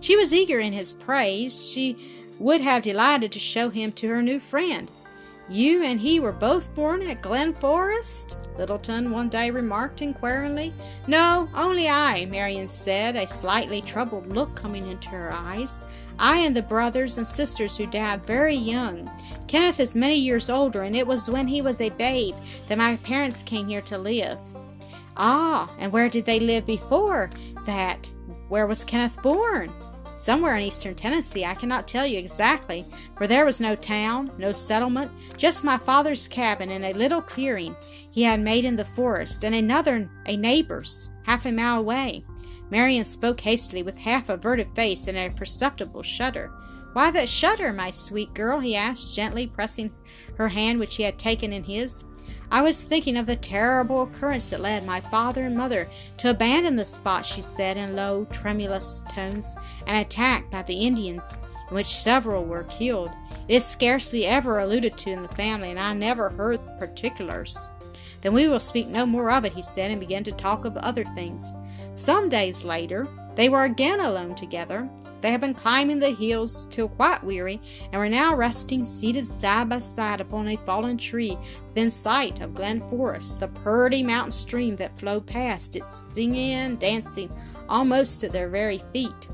She 0.00 0.16
was 0.16 0.32
eager 0.32 0.60
in 0.60 0.72
his 0.72 0.92
praise. 0.92 1.70
She 1.70 1.96
would 2.38 2.60
have 2.60 2.82
delighted 2.82 3.32
to 3.32 3.38
show 3.38 3.68
him 3.68 3.92
to 3.92 4.08
her 4.08 4.22
new 4.22 4.38
friend. 4.38 4.90
You 5.50 5.82
and 5.82 5.98
he 5.98 6.20
were 6.20 6.32
both 6.32 6.74
born 6.74 7.02
at 7.02 7.22
Glen 7.22 7.54
Forest? 7.54 8.48
Littleton 8.58 9.10
one 9.10 9.30
day 9.30 9.50
remarked 9.50 10.02
inquiringly. 10.02 10.74
No, 11.06 11.48
only 11.54 11.88
I, 11.88 12.26
Marian 12.26 12.68
said, 12.68 13.16
a 13.16 13.26
slightly 13.26 13.80
troubled 13.80 14.26
look 14.26 14.54
coming 14.54 14.88
into 14.88 15.08
her 15.08 15.32
eyes. 15.32 15.84
I 16.18 16.38
and 16.38 16.54
the 16.54 16.60
brothers 16.60 17.16
and 17.16 17.26
sisters 17.26 17.78
who 17.78 17.86
died 17.86 18.26
very 18.26 18.54
young. 18.54 19.10
Kenneth 19.46 19.80
is 19.80 19.96
many 19.96 20.16
years 20.16 20.50
older, 20.50 20.82
and 20.82 20.94
it 20.94 21.06
was 21.06 21.30
when 21.30 21.46
he 21.46 21.62
was 21.62 21.80
a 21.80 21.90
babe 21.90 22.34
that 22.68 22.76
my 22.76 22.96
parents 22.98 23.42
came 23.42 23.68
here 23.68 23.82
to 23.82 23.96
live. 23.96 24.38
Ah, 25.16 25.72
and 25.78 25.90
where 25.92 26.10
did 26.10 26.26
they 26.26 26.40
live 26.40 26.66
before 26.66 27.30
that? 27.64 28.10
Where 28.48 28.66
was 28.66 28.84
Kenneth 28.84 29.22
born? 29.22 29.72
Somewhere 30.18 30.56
in 30.56 30.64
eastern 30.64 30.96
Tennessee, 30.96 31.44
I 31.44 31.54
cannot 31.54 31.86
tell 31.86 32.04
you 32.04 32.18
exactly, 32.18 32.84
for 33.16 33.28
there 33.28 33.44
was 33.44 33.60
no 33.60 33.76
town, 33.76 34.32
no 34.36 34.52
settlement, 34.52 35.12
just 35.36 35.62
my 35.62 35.76
father's 35.76 36.26
cabin 36.26 36.72
in 36.72 36.82
a 36.82 36.92
little 36.92 37.22
clearing 37.22 37.76
he 38.10 38.24
had 38.24 38.40
made 38.40 38.64
in 38.64 38.74
the 38.74 38.84
forest, 38.84 39.44
and 39.44 39.54
another, 39.54 40.10
a 40.26 40.36
neighbor's, 40.36 41.12
half 41.22 41.46
a 41.46 41.52
mile 41.52 41.78
away. 41.78 42.24
Marian 42.68 43.04
spoke 43.04 43.40
hastily 43.40 43.84
with 43.84 43.96
half 43.96 44.28
averted 44.28 44.74
face 44.74 45.06
and 45.06 45.16
a 45.16 45.30
perceptible 45.30 46.02
shudder. 46.02 46.50
Why 46.92 47.10
that 47.10 47.28
shudder, 47.28 47.72
my 47.72 47.90
sweet 47.90 48.34
girl? 48.34 48.60
he 48.60 48.74
asked, 48.74 49.14
gently 49.14 49.46
pressing 49.46 49.92
her 50.36 50.48
hand 50.48 50.78
which 50.78 50.96
he 50.96 51.02
had 51.02 51.18
taken 51.18 51.52
in 51.52 51.64
his. 51.64 52.04
I 52.50 52.62
was 52.62 52.80
thinking 52.80 53.16
of 53.16 53.26
the 53.26 53.36
terrible 53.36 54.02
occurrence 54.02 54.50
that 54.50 54.60
led 54.60 54.86
my 54.86 55.00
father 55.00 55.44
and 55.44 55.56
mother 55.56 55.88
to 56.18 56.30
abandon 56.30 56.76
the 56.76 56.84
spot, 56.84 57.26
she 57.26 57.42
said 57.42 57.76
in 57.76 57.94
low, 57.94 58.24
tremulous 58.26 59.04
tones, 59.12 59.54
and 59.86 59.98
attacked 59.98 60.50
by 60.50 60.62
the 60.62 60.86
Indians, 60.86 61.36
in 61.68 61.74
which 61.74 61.86
several 61.86 62.44
were 62.44 62.64
killed. 62.64 63.10
It 63.48 63.56
is 63.56 63.66
scarcely 63.66 64.24
ever 64.24 64.60
alluded 64.60 64.96
to 64.98 65.10
in 65.10 65.22
the 65.22 65.28
family, 65.28 65.70
and 65.70 65.78
I 65.78 65.92
never 65.92 66.30
heard 66.30 66.60
particulars. 66.78 67.70
Then 68.22 68.32
we 68.32 68.48
will 68.48 68.60
speak 68.60 68.88
no 68.88 69.04
more 69.04 69.30
of 69.30 69.44
it, 69.44 69.52
he 69.52 69.62
said, 69.62 69.90
and 69.90 70.00
began 70.00 70.24
to 70.24 70.32
talk 70.32 70.64
of 70.64 70.76
other 70.78 71.04
things. 71.14 71.54
Some 71.94 72.30
days 72.30 72.64
later, 72.64 73.06
they 73.34 73.48
were 73.48 73.64
again 73.64 74.00
alone 74.00 74.34
together. 74.34 74.88
They 75.20 75.30
had 75.30 75.40
been 75.40 75.54
climbing 75.54 75.98
the 75.98 76.10
hills 76.10 76.66
till 76.70 76.88
quite 76.88 77.24
weary, 77.24 77.60
and 77.92 78.00
were 78.00 78.08
now 78.08 78.34
resting 78.34 78.84
seated 78.84 79.26
side 79.26 79.68
by 79.68 79.80
side 79.80 80.20
upon 80.20 80.48
a 80.48 80.56
fallen 80.56 80.96
tree 80.96 81.36
within 81.68 81.90
sight 81.90 82.40
of 82.40 82.54
Glen 82.54 82.80
Forest, 82.88 83.40
the 83.40 83.48
purty 83.48 84.02
mountain 84.02 84.30
stream 84.30 84.76
that 84.76 84.98
flowed 84.98 85.26
past 85.26 85.76
it, 85.76 85.86
singing 85.88 86.52
and 86.52 86.78
dancing 86.78 87.30
almost 87.68 88.24
at 88.24 88.32
their 88.32 88.48
very 88.48 88.82
feet. 88.92 89.28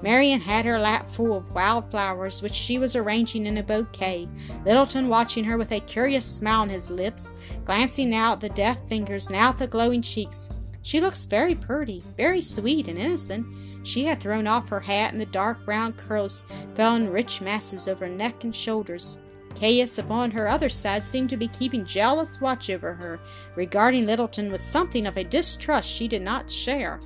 Marian 0.00 0.40
had 0.40 0.64
her 0.64 0.78
lap 0.78 1.10
full 1.10 1.36
of 1.36 1.50
wild 1.52 1.90
flowers, 1.90 2.40
which 2.40 2.54
she 2.54 2.78
was 2.78 2.94
arranging 2.94 3.46
in 3.46 3.58
a 3.58 3.62
bouquet, 3.62 4.28
Littleton 4.64 5.08
watching 5.08 5.44
her 5.44 5.58
with 5.58 5.72
a 5.72 5.80
curious 5.80 6.24
smile 6.24 6.62
on 6.62 6.68
his 6.68 6.90
lips, 6.90 7.34
glancing 7.64 8.10
now 8.10 8.32
at 8.32 8.40
the 8.40 8.48
deft 8.50 8.88
fingers, 8.88 9.28
now 9.28 9.50
at 9.50 9.58
the 9.58 9.66
glowing 9.66 10.02
cheeks. 10.02 10.50
She 10.82 11.00
looks 11.00 11.24
very 11.24 11.54
pretty, 11.54 12.04
very 12.16 12.40
sweet 12.40 12.86
and 12.86 12.96
innocent. 12.96 13.46
She 13.82 14.04
had 14.04 14.20
thrown 14.20 14.46
off 14.46 14.68
her 14.68 14.80
hat, 14.80 15.12
and 15.12 15.20
the 15.20 15.26
dark 15.26 15.64
brown 15.64 15.92
curls 15.94 16.46
fell 16.74 16.96
in 16.96 17.10
rich 17.10 17.40
masses 17.40 17.88
over 17.88 18.08
neck 18.08 18.44
and 18.44 18.54
shoulders. 18.54 19.20
Caius, 19.58 19.98
upon 19.98 20.30
her 20.30 20.48
other 20.48 20.68
side, 20.68 21.04
seemed 21.04 21.30
to 21.30 21.36
be 21.36 21.48
keeping 21.48 21.84
jealous 21.84 22.40
watch 22.40 22.70
over 22.70 22.94
her, 22.94 23.18
regarding 23.56 24.06
Littleton 24.06 24.52
with 24.52 24.60
something 24.60 25.06
of 25.06 25.16
a 25.16 25.24
distrust 25.24 25.90
she 25.90 26.06
did 26.06 26.22
not 26.22 26.50
share. 26.50 27.00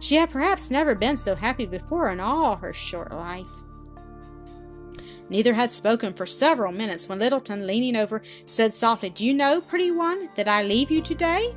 She 0.00 0.16
had 0.16 0.30
perhaps 0.30 0.70
never 0.70 0.94
been 0.94 1.16
so 1.16 1.34
happy 1.34 1.66
before 1.66 2.10
in 2.10 2.20
all 2.20 2.56
her 2.56 2.72
short 2.72 3.12
life. 3.12 3.46
Neither 5.30 5.54
had 5.54 5.70
spoken 5.70 6.12
for 6.12 6.26
several 6.26 6.72
minutes 6.72 7.08
when 7.08 7.18
Littleton, 7.18 7.66
leaning 7.66 7.96
over, 7.96 8.20
said 8.46 8.74
softly, 8.74 9.08
Do 9.08 9.24
you 9.24 9.32
know, 9.32 9.60
pretty 9.60 9.90
one, 9.90 10.28
that 10.34 10.48
I 10.48 10.62
leave 10.62 10.90
you 10.90 11.00
today? 11.00 11.56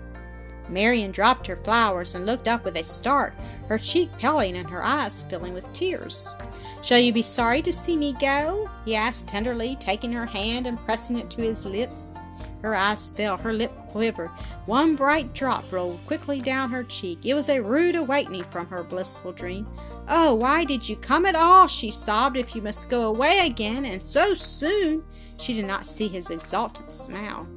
Marian 0.69 1.11
dropped 1.11 1.47
her 1.47 1.55
flowers 1.55 2.15
and 2.15 2.25
looked 2.25 2.47
up 2.47 2.65
with 2.65 2.77
a 2.77 2.83
start, 2.83 3.33
her 3.67 3.77
cheek 3.77 4.09
paling 4.17 4.57
and 4.57 4.69
her 4.69 4.83
eyes 4.83 5.23
filling 5.23 5.53
with 5.53 5.71
tears. 5.73 6.35
Shall 6.81 6.99
you 6.99 7.11
be 7.11 7.21
sorry 7.21 7.61
to 7.61 7.73
see 7.73 7.97
me 7.97 8.13
go? 8.19 8.69
he 8.85 8.95
asked 8.95 9.27
tenderly, 9.27 9.75
taking 9.79 10.11
her 10.13 10.25
hand 10.25 10.67
and 10.67 10.79
pressing 10.85 11.17
it 11.17 11.29
to 11.31 11.41
his 11.41 11.65
lips. 11.65 12.17
Her 12.61 12.75
eyes 12.75 13.09
fell, 13.09 13.37
her 13.37 13.53
lip 13.53 13.71
quivered. 13.87 14.29
One 14.65 14.95
bright 14.95 15.33
drop 15.33 15.71
rolled 15.71 16.05
quickly 16.07 16.41
down 16.41 16.71
her 16.71 16.83
cheek. 16.83 17.25
It 17.25 17.35
was 17.35 17.49
a 17.49 17.61
rude 17.61 17.95
awakening 17.95 18.43
from 18.43 18.67
her 18.67 18.83
blissful 18.83 19.31
dream. 19.31 19.67
Oh, 20.09 20.33
why 20.33 20.63
did 20.65 20.89
you 20.89 20.95
come 20.95 21.25
at 21.25 21.35
all? 21.35 21.67
she 21.67 21.91
sobbed. 21.91 22.35
If 22.35 22.55
you 22.55 22.61
must 22.61 22.89
go 22.89 23.03
away 23.03 23.45
again, 23.45 23.85
and 23.85 24.01
so 24.01 24.33
soon. 24.33 25.03
She 25.39 25.53
did 25.53 25.65
not 25.65 25.85
see 25.85 26.07
his 26.07 26.31
exultant 26.31 26.91
smile. 26.91 27.47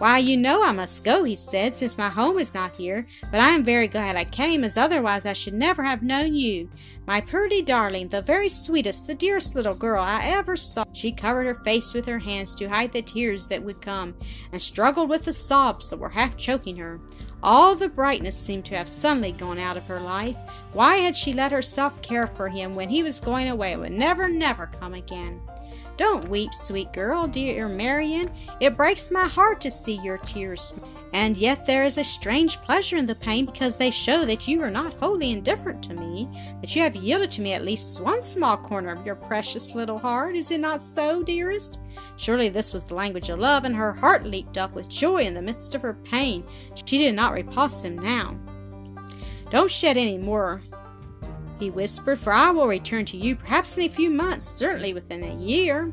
Why, 0.00 0.16
you 0.16 0.38
know 0.38 0.64
I 0.64 0.72
must 0.72 1.04
go, 1.04 1.24
he 1.24 1.36
said, 1.36 1.74
since 1.74 1.98
my 1.98 2.08
home 2.08 2.38
is 2.38 2.54
not 2.54 2.74
here, 2.74 3.06
but 3.30 3.38
I 3.38 3.50
am 3.50 3.62
very 3.62 3.86
glad 3.86 4.16
I 4.16 4.24
came, 4.24 4.64
as 4.64 4.78
otherwise 4.78 5.26
I 5.26 5.34
should 5.34 5.52
never 5.52 5.82
have 5.82 6.02
known 6.02 6.34
you. 6.34 6.70
My 7.06 7.20
pretty 7.20 7.60
darling, 7.60 8.08
the 8.08 8.22
very 8.22 8.48
sweetest, 8.48 9.06
the 9.06 9.14
dearest 9.14 9.54
little 9.54 9.74
girl 9.74 10.02
I 10.02 10.22
ever 10.24 10.56
saw. 10.56 10.84
She 10.94 11.12
covered 11.12 11.44
her 11.44 11.62
face 11.64 11.92
with 11.92 12.06
her 12.06 12.20
hands 12.20 12.54
to 12.54 12.70
hide 12.70 12.92
the 12.92 13.02
tears 13.02 13.46
that 13.48 13.62
would 13.62 13.82
come, 13.82 14.14
and 14.52 14.62
struggled 14.62 15.10
with 15.10 15.26
the 15.26 15.34
sobs 15.34 15.90
that 15.90 15.98
were 15.98 16.08
half 16.08 16.34
choking 16.34 16.78
her. 16.78 16.98
All 17.42 17.74
the 17.74 17.90
brightness 17.90 18.40
seemed 18.40 18.64
to 18.66 18.76
have 18.76 18.88
suddenly 18.88 19.32
gone 19.32 19.58
out 19.58 19.76
of 19.76 19.84
her 19.84 20.00
life. 20.00 20.36
Why 20.72 20.96
had 20.96 21.14
she 21.14 21.34
let 21.34 21.52
herself 21.52 22.00
care 22.00 22.26
for 22.26 22.48
him 22.48 22.74
when 22.74 22.88
he 22.88 23.02
was 23.02 23.20
going 23.20 23.50
away 23.50 23.74
and 23.74 23.82
would 23.82 23.92
never, 23.92 24.28
never 24.28 24.66
come 24.66 24.94
again? 24.94 25.42
Don't 26.00 26.30
weep, 26.30 26.54
sweet 26.54 26.94
girl, 26.94 27.26
dear 27.26 27.68
Marian. 27.68 28.30
It 28.58 28.74
breaks 28.74 29.10
my 29.10 29.28
heart 29.28 29.60
to 29.60 29.70
see 29.70 30.00
your 30.02 30.16
tears. 30.16 30.72
And 31.12 31.36
yet 31.36 31.66
there 31.66 31.84
is 31.84 31.98
a 31.98 32.04
strange 32.04 32.56
pleasure 32.62 32.96
in 32.96 33.04
the 33.04 33.14
pain 33.14 33.44
because 33.44 33.76
they 33.76 33.90
show 33.90 34.24
that 34.24 34.48
you 34.48 34.62
are 34.62 34.70
not 34.70 34.94
wholly 34.94 35.30
indifferent 35.30 35.82
to 35.82 35.94
me, 35.94 36.26
that 36.62 36.74
you 36.74 36.80
have 36.80 36.96
yielded 36.96 37.30
to 37.32 37.42
me 37.42 37.52
at 37.52 37.66
least 37.66 38.02
one 38.02 38.22
small 38.22 38.56
corner 38.56 38.92
of 38.92 39.04
your 39.04 39.14
precious 39.14 39.74
little 39.74 39.98
heart. 39.98 40.36
Is 40.36 40.50
it 40.50 40.60
not 40.60 40.82
so, 40.82 41.22
dearest? 41.22 41.82
Surely 42.16 42.48
this 42.48 42.72
was 42.72 42.86
the 42.86 42.94
language 42.94 43.28
of 43.28 43.38
love, 43.38 43.64
and 43.64 43.76
her 43.76 43.92
heart 43.92 44.24
leaped 44.24 44.56
up 44.56 44.72
with 44.72 44.88
joy 44.88 45.24
in 45.24 45.34
the 45.34 45.42
midst 45.42 45.74
of 45.74 45.82
her 45.82 45.98
pain. 46.04 46.44
She 46.86 46.96
did 46.96 47.14
not 47.14 47.34
repulse 47.34 47.82
him 47.82 47.98
now. 47.98 48.38
Don't 49.50 49.70
shed 49.70 49.98
any 49.98 50.16
more 50.16 50.62
he 51.60 51.70
whispered, 51.70 52.18
for 52.18 52.32
I 52.32 52.50
will 52.50 52.66
return 52.66 53.04
to 53.06 53.16
you 53.16 53.36
perhaps 53.36 53.78
in 53.78 53.84
a 53.84 53.88
few 53.88 54.10
months, 54.10 54.48
certainly 54.48 54.92
within 54.92 55.22
a 55.22 55.36
year. 55.36 55.92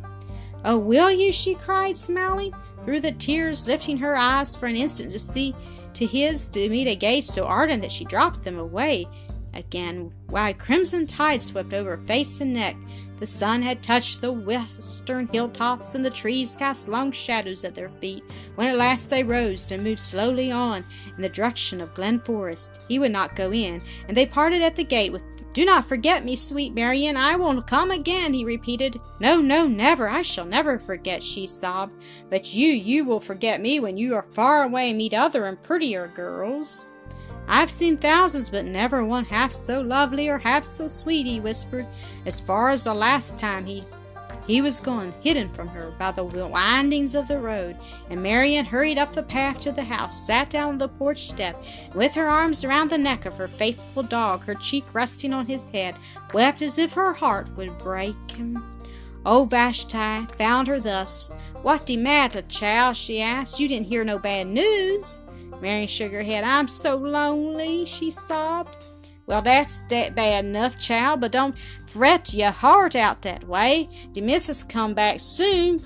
Oh, 0.66 0.78
will 0.78 1.12
you? 1.12 1.32
she 1.32 1.54
cried, 1.54 1.98
smiling 1.98 2.54
through 2.84 3.02
the 3.02 3.12
tears, 3.12 3.68
lifting 3.68 3.98
her 4.00 4.16
eyes 4.16 4.56
for 4.56 4.66
an 4.66 4.76
instant 4.76 5.12
to 5.12 5.20
see 5.20 5.54
to 5.94 6.06
his 6.06 6.48
to 6.50 6.70
meet 6.70 6.88
a 6.88 6.96
gaze 6.96 7.28
so 7.28 7.46
ardent 7.46 7.82
that 7.82 7.92
she 7.92 8.06
dropped 8.06 8.44
them 8.44 8.58
away 8.58 9.08
again, 9.54 10.14
while 10.28 10.54
crimson 10.54 11.06
tide 11.08 11.42
swept 11.42 11.74
over 11.74 11.98
face 11.98 12.40
and 12.40 12.54
neck. 12.54 12.76
The 13.20 13.26
sun 13.26 13.64
had 13.64 13.82
touched 13.82 14.22
the 14.22 14.32
western 14.32 15.28
hilltops, 15.28 15.96
and 15.96 16.06
the 16.06 16.12
trees 16.12 16.56
cast 16.56 16.88
long 16.88 17.12
shadows 17.12 17.64
at 17.64 17.74
their 17.74 17.90
feet, 17.90 18.24
when 18.56 18.68
at 18.68 18.78
last 18.78 19.10
they 19.10 19.24
rose 19.24 19.72
and 19.72 19.84
moved 19.84 20.00
slowly 20.00 20.52
on 20.52 20.86
in 21.16 21.24
the 21.24 21.30
direction 21.30 21.82
of 21.82 21.96
Glen 21.96 22.20
Forest. 22.20 22.80
He 22.88 23.00
would 23.00 23.12
not 23.12 23.36
go 23.36 23.52
in, 23.52 23.82
and 24.08 24.16
they 24.16 24.28
parted 24.28 24.62
at 24.62 24.76
the 24.76 24.84
gate 24.84 25.12
with 25.12 25.24
do 25.58 25.65
not 25.65 25.88
forget 25.88 26.24
me, 26.24 26.36
sweet 26.36 26.76
Marian. 26.76 27.17
I 27.17 27.36
will 27.36 27.63
come 27.63 27.89
again, 27.89 28.32
he 28.32 28.46
repeated. 28.46 29.02
No, 29.20 29.41
no, 29.41 29.65
never. 29.65 30.08
I 30.08 30.22
shall 30.22 30.46
never 30.46 30.78
forget, 30.78 31.24
she 31.24 31.48
sobbed. 31.48 32.00
But 32.30 32.54
you, 32.54 32.67
you 32.67 33.04
will 33.06 33.20
forget 33.20 33.60
me 33.60 33.80
when 33.80 33.98
you 33.98 34.13
are 34.13 34.28
far 34.34 34.65
away 34.65 34.89
and 34.89 35.00
meet 35.00 35.15
other 35.15 35.46
and 35.48 35.63
prettier 35.63 36.10
girls. 36.10 36.89
I've 37.48 37.72
seen 37.72 37.98
thousands, 37.98 38.52
but 38.52 38.65
never 38.65 39.04
one 39.04 39.26
half 39.26 39.52
so 39.52 39.82
lovely 39.82 40.30
or 40.30 40.38
half 40.38 40.63
so 40.63 40.88
sweet, 40.88 41.26
he 41.26 41.39
whispered, 41.39 41.88
as 42.28 42.39
far 42.39 42.70
as 42.70 42.84
the 42.84 42.93
last 42.93 43.39
time 43.39 43.65
he 43.65 43.84
he 44.48 44.62
was 44.62 44.80
gone, 44.80 45.14
hidden 45.22 45.50
from 45.54 45.68
her 45.68 45.92
by 46.00 46.12
the 46.12 46.24
windings 46.24 47.14
of 47.14 47.28
the 47.28 47.38
road, 47.38 47.78
and 48.10 48.24
Marian 48.24 48.66
hurried 48.66 48.98
up 48.98 49.14
the 49.14 49.22
path 49.22 49.60
to 49.60 49.74
the 49.74 49.84
house, 49.84 50.26
sat 50.26 50.50
down 50.50 50.70
on 50.70 50.78
the 50.78 50.88
porch 50.88 51.28
step, 51.28 51.62
and 51.86 51.96
with 51.96 52.14
her 52.14 52.28
arms 52.28 52.64
around 52.64 52.90
the 52.90 52.98
neck 52.98 53.26
of 53.26 53.36
her 53.36 53.50
faithful 53.50 54.04
dog, 54.04 54.46
her 54.46 54.56
cheek 54.56 54.86
resting 54.94 55.34
on 55.34 55.46
his 55.46 55.70
head, 55.70 55.96
wept 56.34 56.62
as 56.62 56.78
if 56.78 56.94
her 56.94 57.14
heart 57.14 57.50
would 57.58 57.78
break 57.78 58.16
him. 58.32 58.64
Old 59.26 59.50
Vashti 59.50 60.26
found 60.38 60.70
her 60.70 60.80
thus. 60.80 61.34
What 61.62 61.86
de 61.86 61.98
matter, 61.98 62.42
child? 62.44 62.96
she 62.96 63.22
asked. 63.22 63.60
You 63.60 63.68
didn't 63.68 63.88
hear 63.88 64.06
no 64.06 64.18
bad 64.18 64.48
news? 64.48 65.26
Marian 65.62 65.88
shook 65.88 66.14
her 66.14 66.24
head. 66.24 66.46
I'm 66.46 66.70
so 66.70 66.96
lonely, 66.96 67.84
she 67.84 68.10
sobbed. 68.10 68.78
Well, 69.26 69.42
that's 69.42 69.82
that 69.90 70.16
bad 70.16 70.46
enough, 70.46 70.80
child, 70.80 71.20
but 71.20 71.34
don't 71.34 71.58
fret 71.98 72.32
your 72.32 72.52
heart 72.52 72.96
out 72.96 73.24
that 73.24 73.44
way. 73.48 73.90
The 74.14 74.22
missus 74.22 74.64
come 74.64 74.94
back 74.94 75.20
soon, 75.20 75.82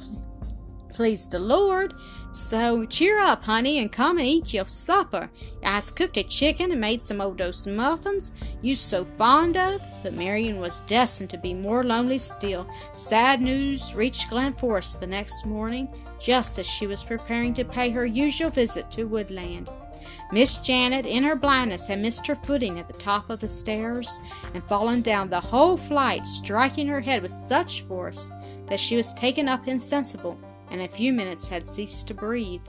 please 0.89 1.30
the 1.30 1.39
Lord. 1.39 1.93
So 2.32 2.86
cheer 2.86 3.17
up, 3.17 3.43
honey, 3.43 3.80
and 3.80 3.89
come 3.89 4.17
and 4.17 4.28
eat 4.28 4.54
your 4.54 4.67
supper. 4.67 5.30
I's 5.63 5.89
cooked 5.89 6.17
a 6.17 6.24
chicken 6.24 6.71
and 6.71 6.82
made 6.82 7.02
some 7.02 7.21
of 7.21 7.38
those 7.38 7.65
muffins 7.65 8.34
you 8.62 8.76
so 8.76 9.06
fond 9.06 9.56
of. 9.56 9.82
But 10.04 10.13
Marian 10.13 10.60
was 10.60 10.82
destined 10.82 11.30
to 11.30 11.38
be 11.38 11.54
more 11.54 11.84
lonely 11.86 12.17
still. 12.17 12.69
Sad 12.97 13.41
news 13.41 13.93
reached 13.93 14.30
Glen 14.30 14.54
Forest 14.54 15.00
the 15.00 15.08
next 15.08 15.45
morning, 15.45 15.88
just 16.19 16.60
as 16.60 16.67
she 16.67 16.88
was 16.88 17.06
preparing 17.06 17.54
to 17.54 17.63
pay 17.63 17.89
her 17.89 18.06
usual 18.06 18.50
visit 18.50 18.91
to 18.91 19.06
Woodland. 19.06 19.69
Miss 20.32 20.60
Janet, 20.60 21.06
in 21.06 21.24
her 21.24 21.36
blindness, 21.36 21.88
had 21.88 22.00
missed 22.00 22.26
her 22.28 22.36
footing 22.36 22.80
at 22.80 22.88
the 22.88 22.94
top 22.94 23.30
of 23.30 23.39
the 23.39 23.50
stairs 23.50 24.20
and 24.54 24.63
fallen 24.63 25.02
down 25.02 25.30
the 25.30 25.39
whole 25.39 25.76
flight, 25.76 26.26
striking 26.26 26.88
her 26.88 27.02
head 27.02 27.22
with 27.22 27.32
such 27.32 27.82
force 27.82 28.34
that 28.67 28.80
she 28.80 28.96
was 28.96 29.13
taken 29.13 29.50
up 29.50 29.67
insensible 29.67 30.39
and 30.72 30.80
in 30.80 30.86
a 30.86 30.91
few 30.91 31.13
minutes 31.13 31.50
had 31.50 31.67
ceased 31.67 32.08
to 32.08 32.13
breathe. 32.13 32.62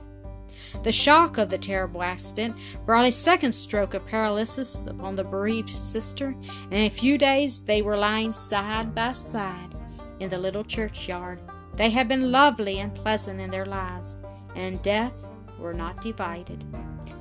The 0.83 0.93
shock 0.93 1.39
of 1.39 1.49
the 1.49 1.59
terrible 1.59 2.03
accident 2.03 2.57
brought 2.85 3.07
a 3.07 3.13
second 3.13 3.53
stroke 3.53 3.95
of 3.95 4.07
paralysis 4.07 4.87
upon 4.87 5.15
the 5.15 5.25
bereaved 5.25 5.71
sister, 5.71 6.29
and 6.29 6.73
in 6.73 6.87
a 6.87 6.91
few 6.91 7.17
days 7.17 7.61
they 7.61 7.81
were 7.81 7.97
lying 7.97 8.33
side 8.33 8.95
by 8.95 9.13
side 9.13 9.75
in 10.19 10.31
the 10.31 10.39
little 10.39 10.65
churchyard. 10.65 11.41
They 11.77 11.91
had 11.91 12.09
been 12.09 12.33
lovely 12.33 12.81
and 12.81 12.95
pleasant 12.95 13.41
in 13.41 13.51
their 13.51 13.67
lives, 13.67 14.25
and 14.55 14.65
in 14.65 14.77
death 14.79 15.29
were 15.59 15.75
not 15.75 16.01
divided. 16.01 16.65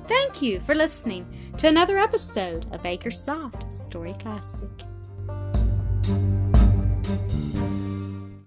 Thank 0.08 0.42
you 0.42 0.60
for 0.60 0.74
listening 0.74 1.26
to 1.58 1.68
another 1.68 1.98
episode 1.98 2.66
of 2.72 2.84
Acre 2.84 3.10
Soft 3.10 3.72
Story 3.72 4.14
Classic. 4.14 4.68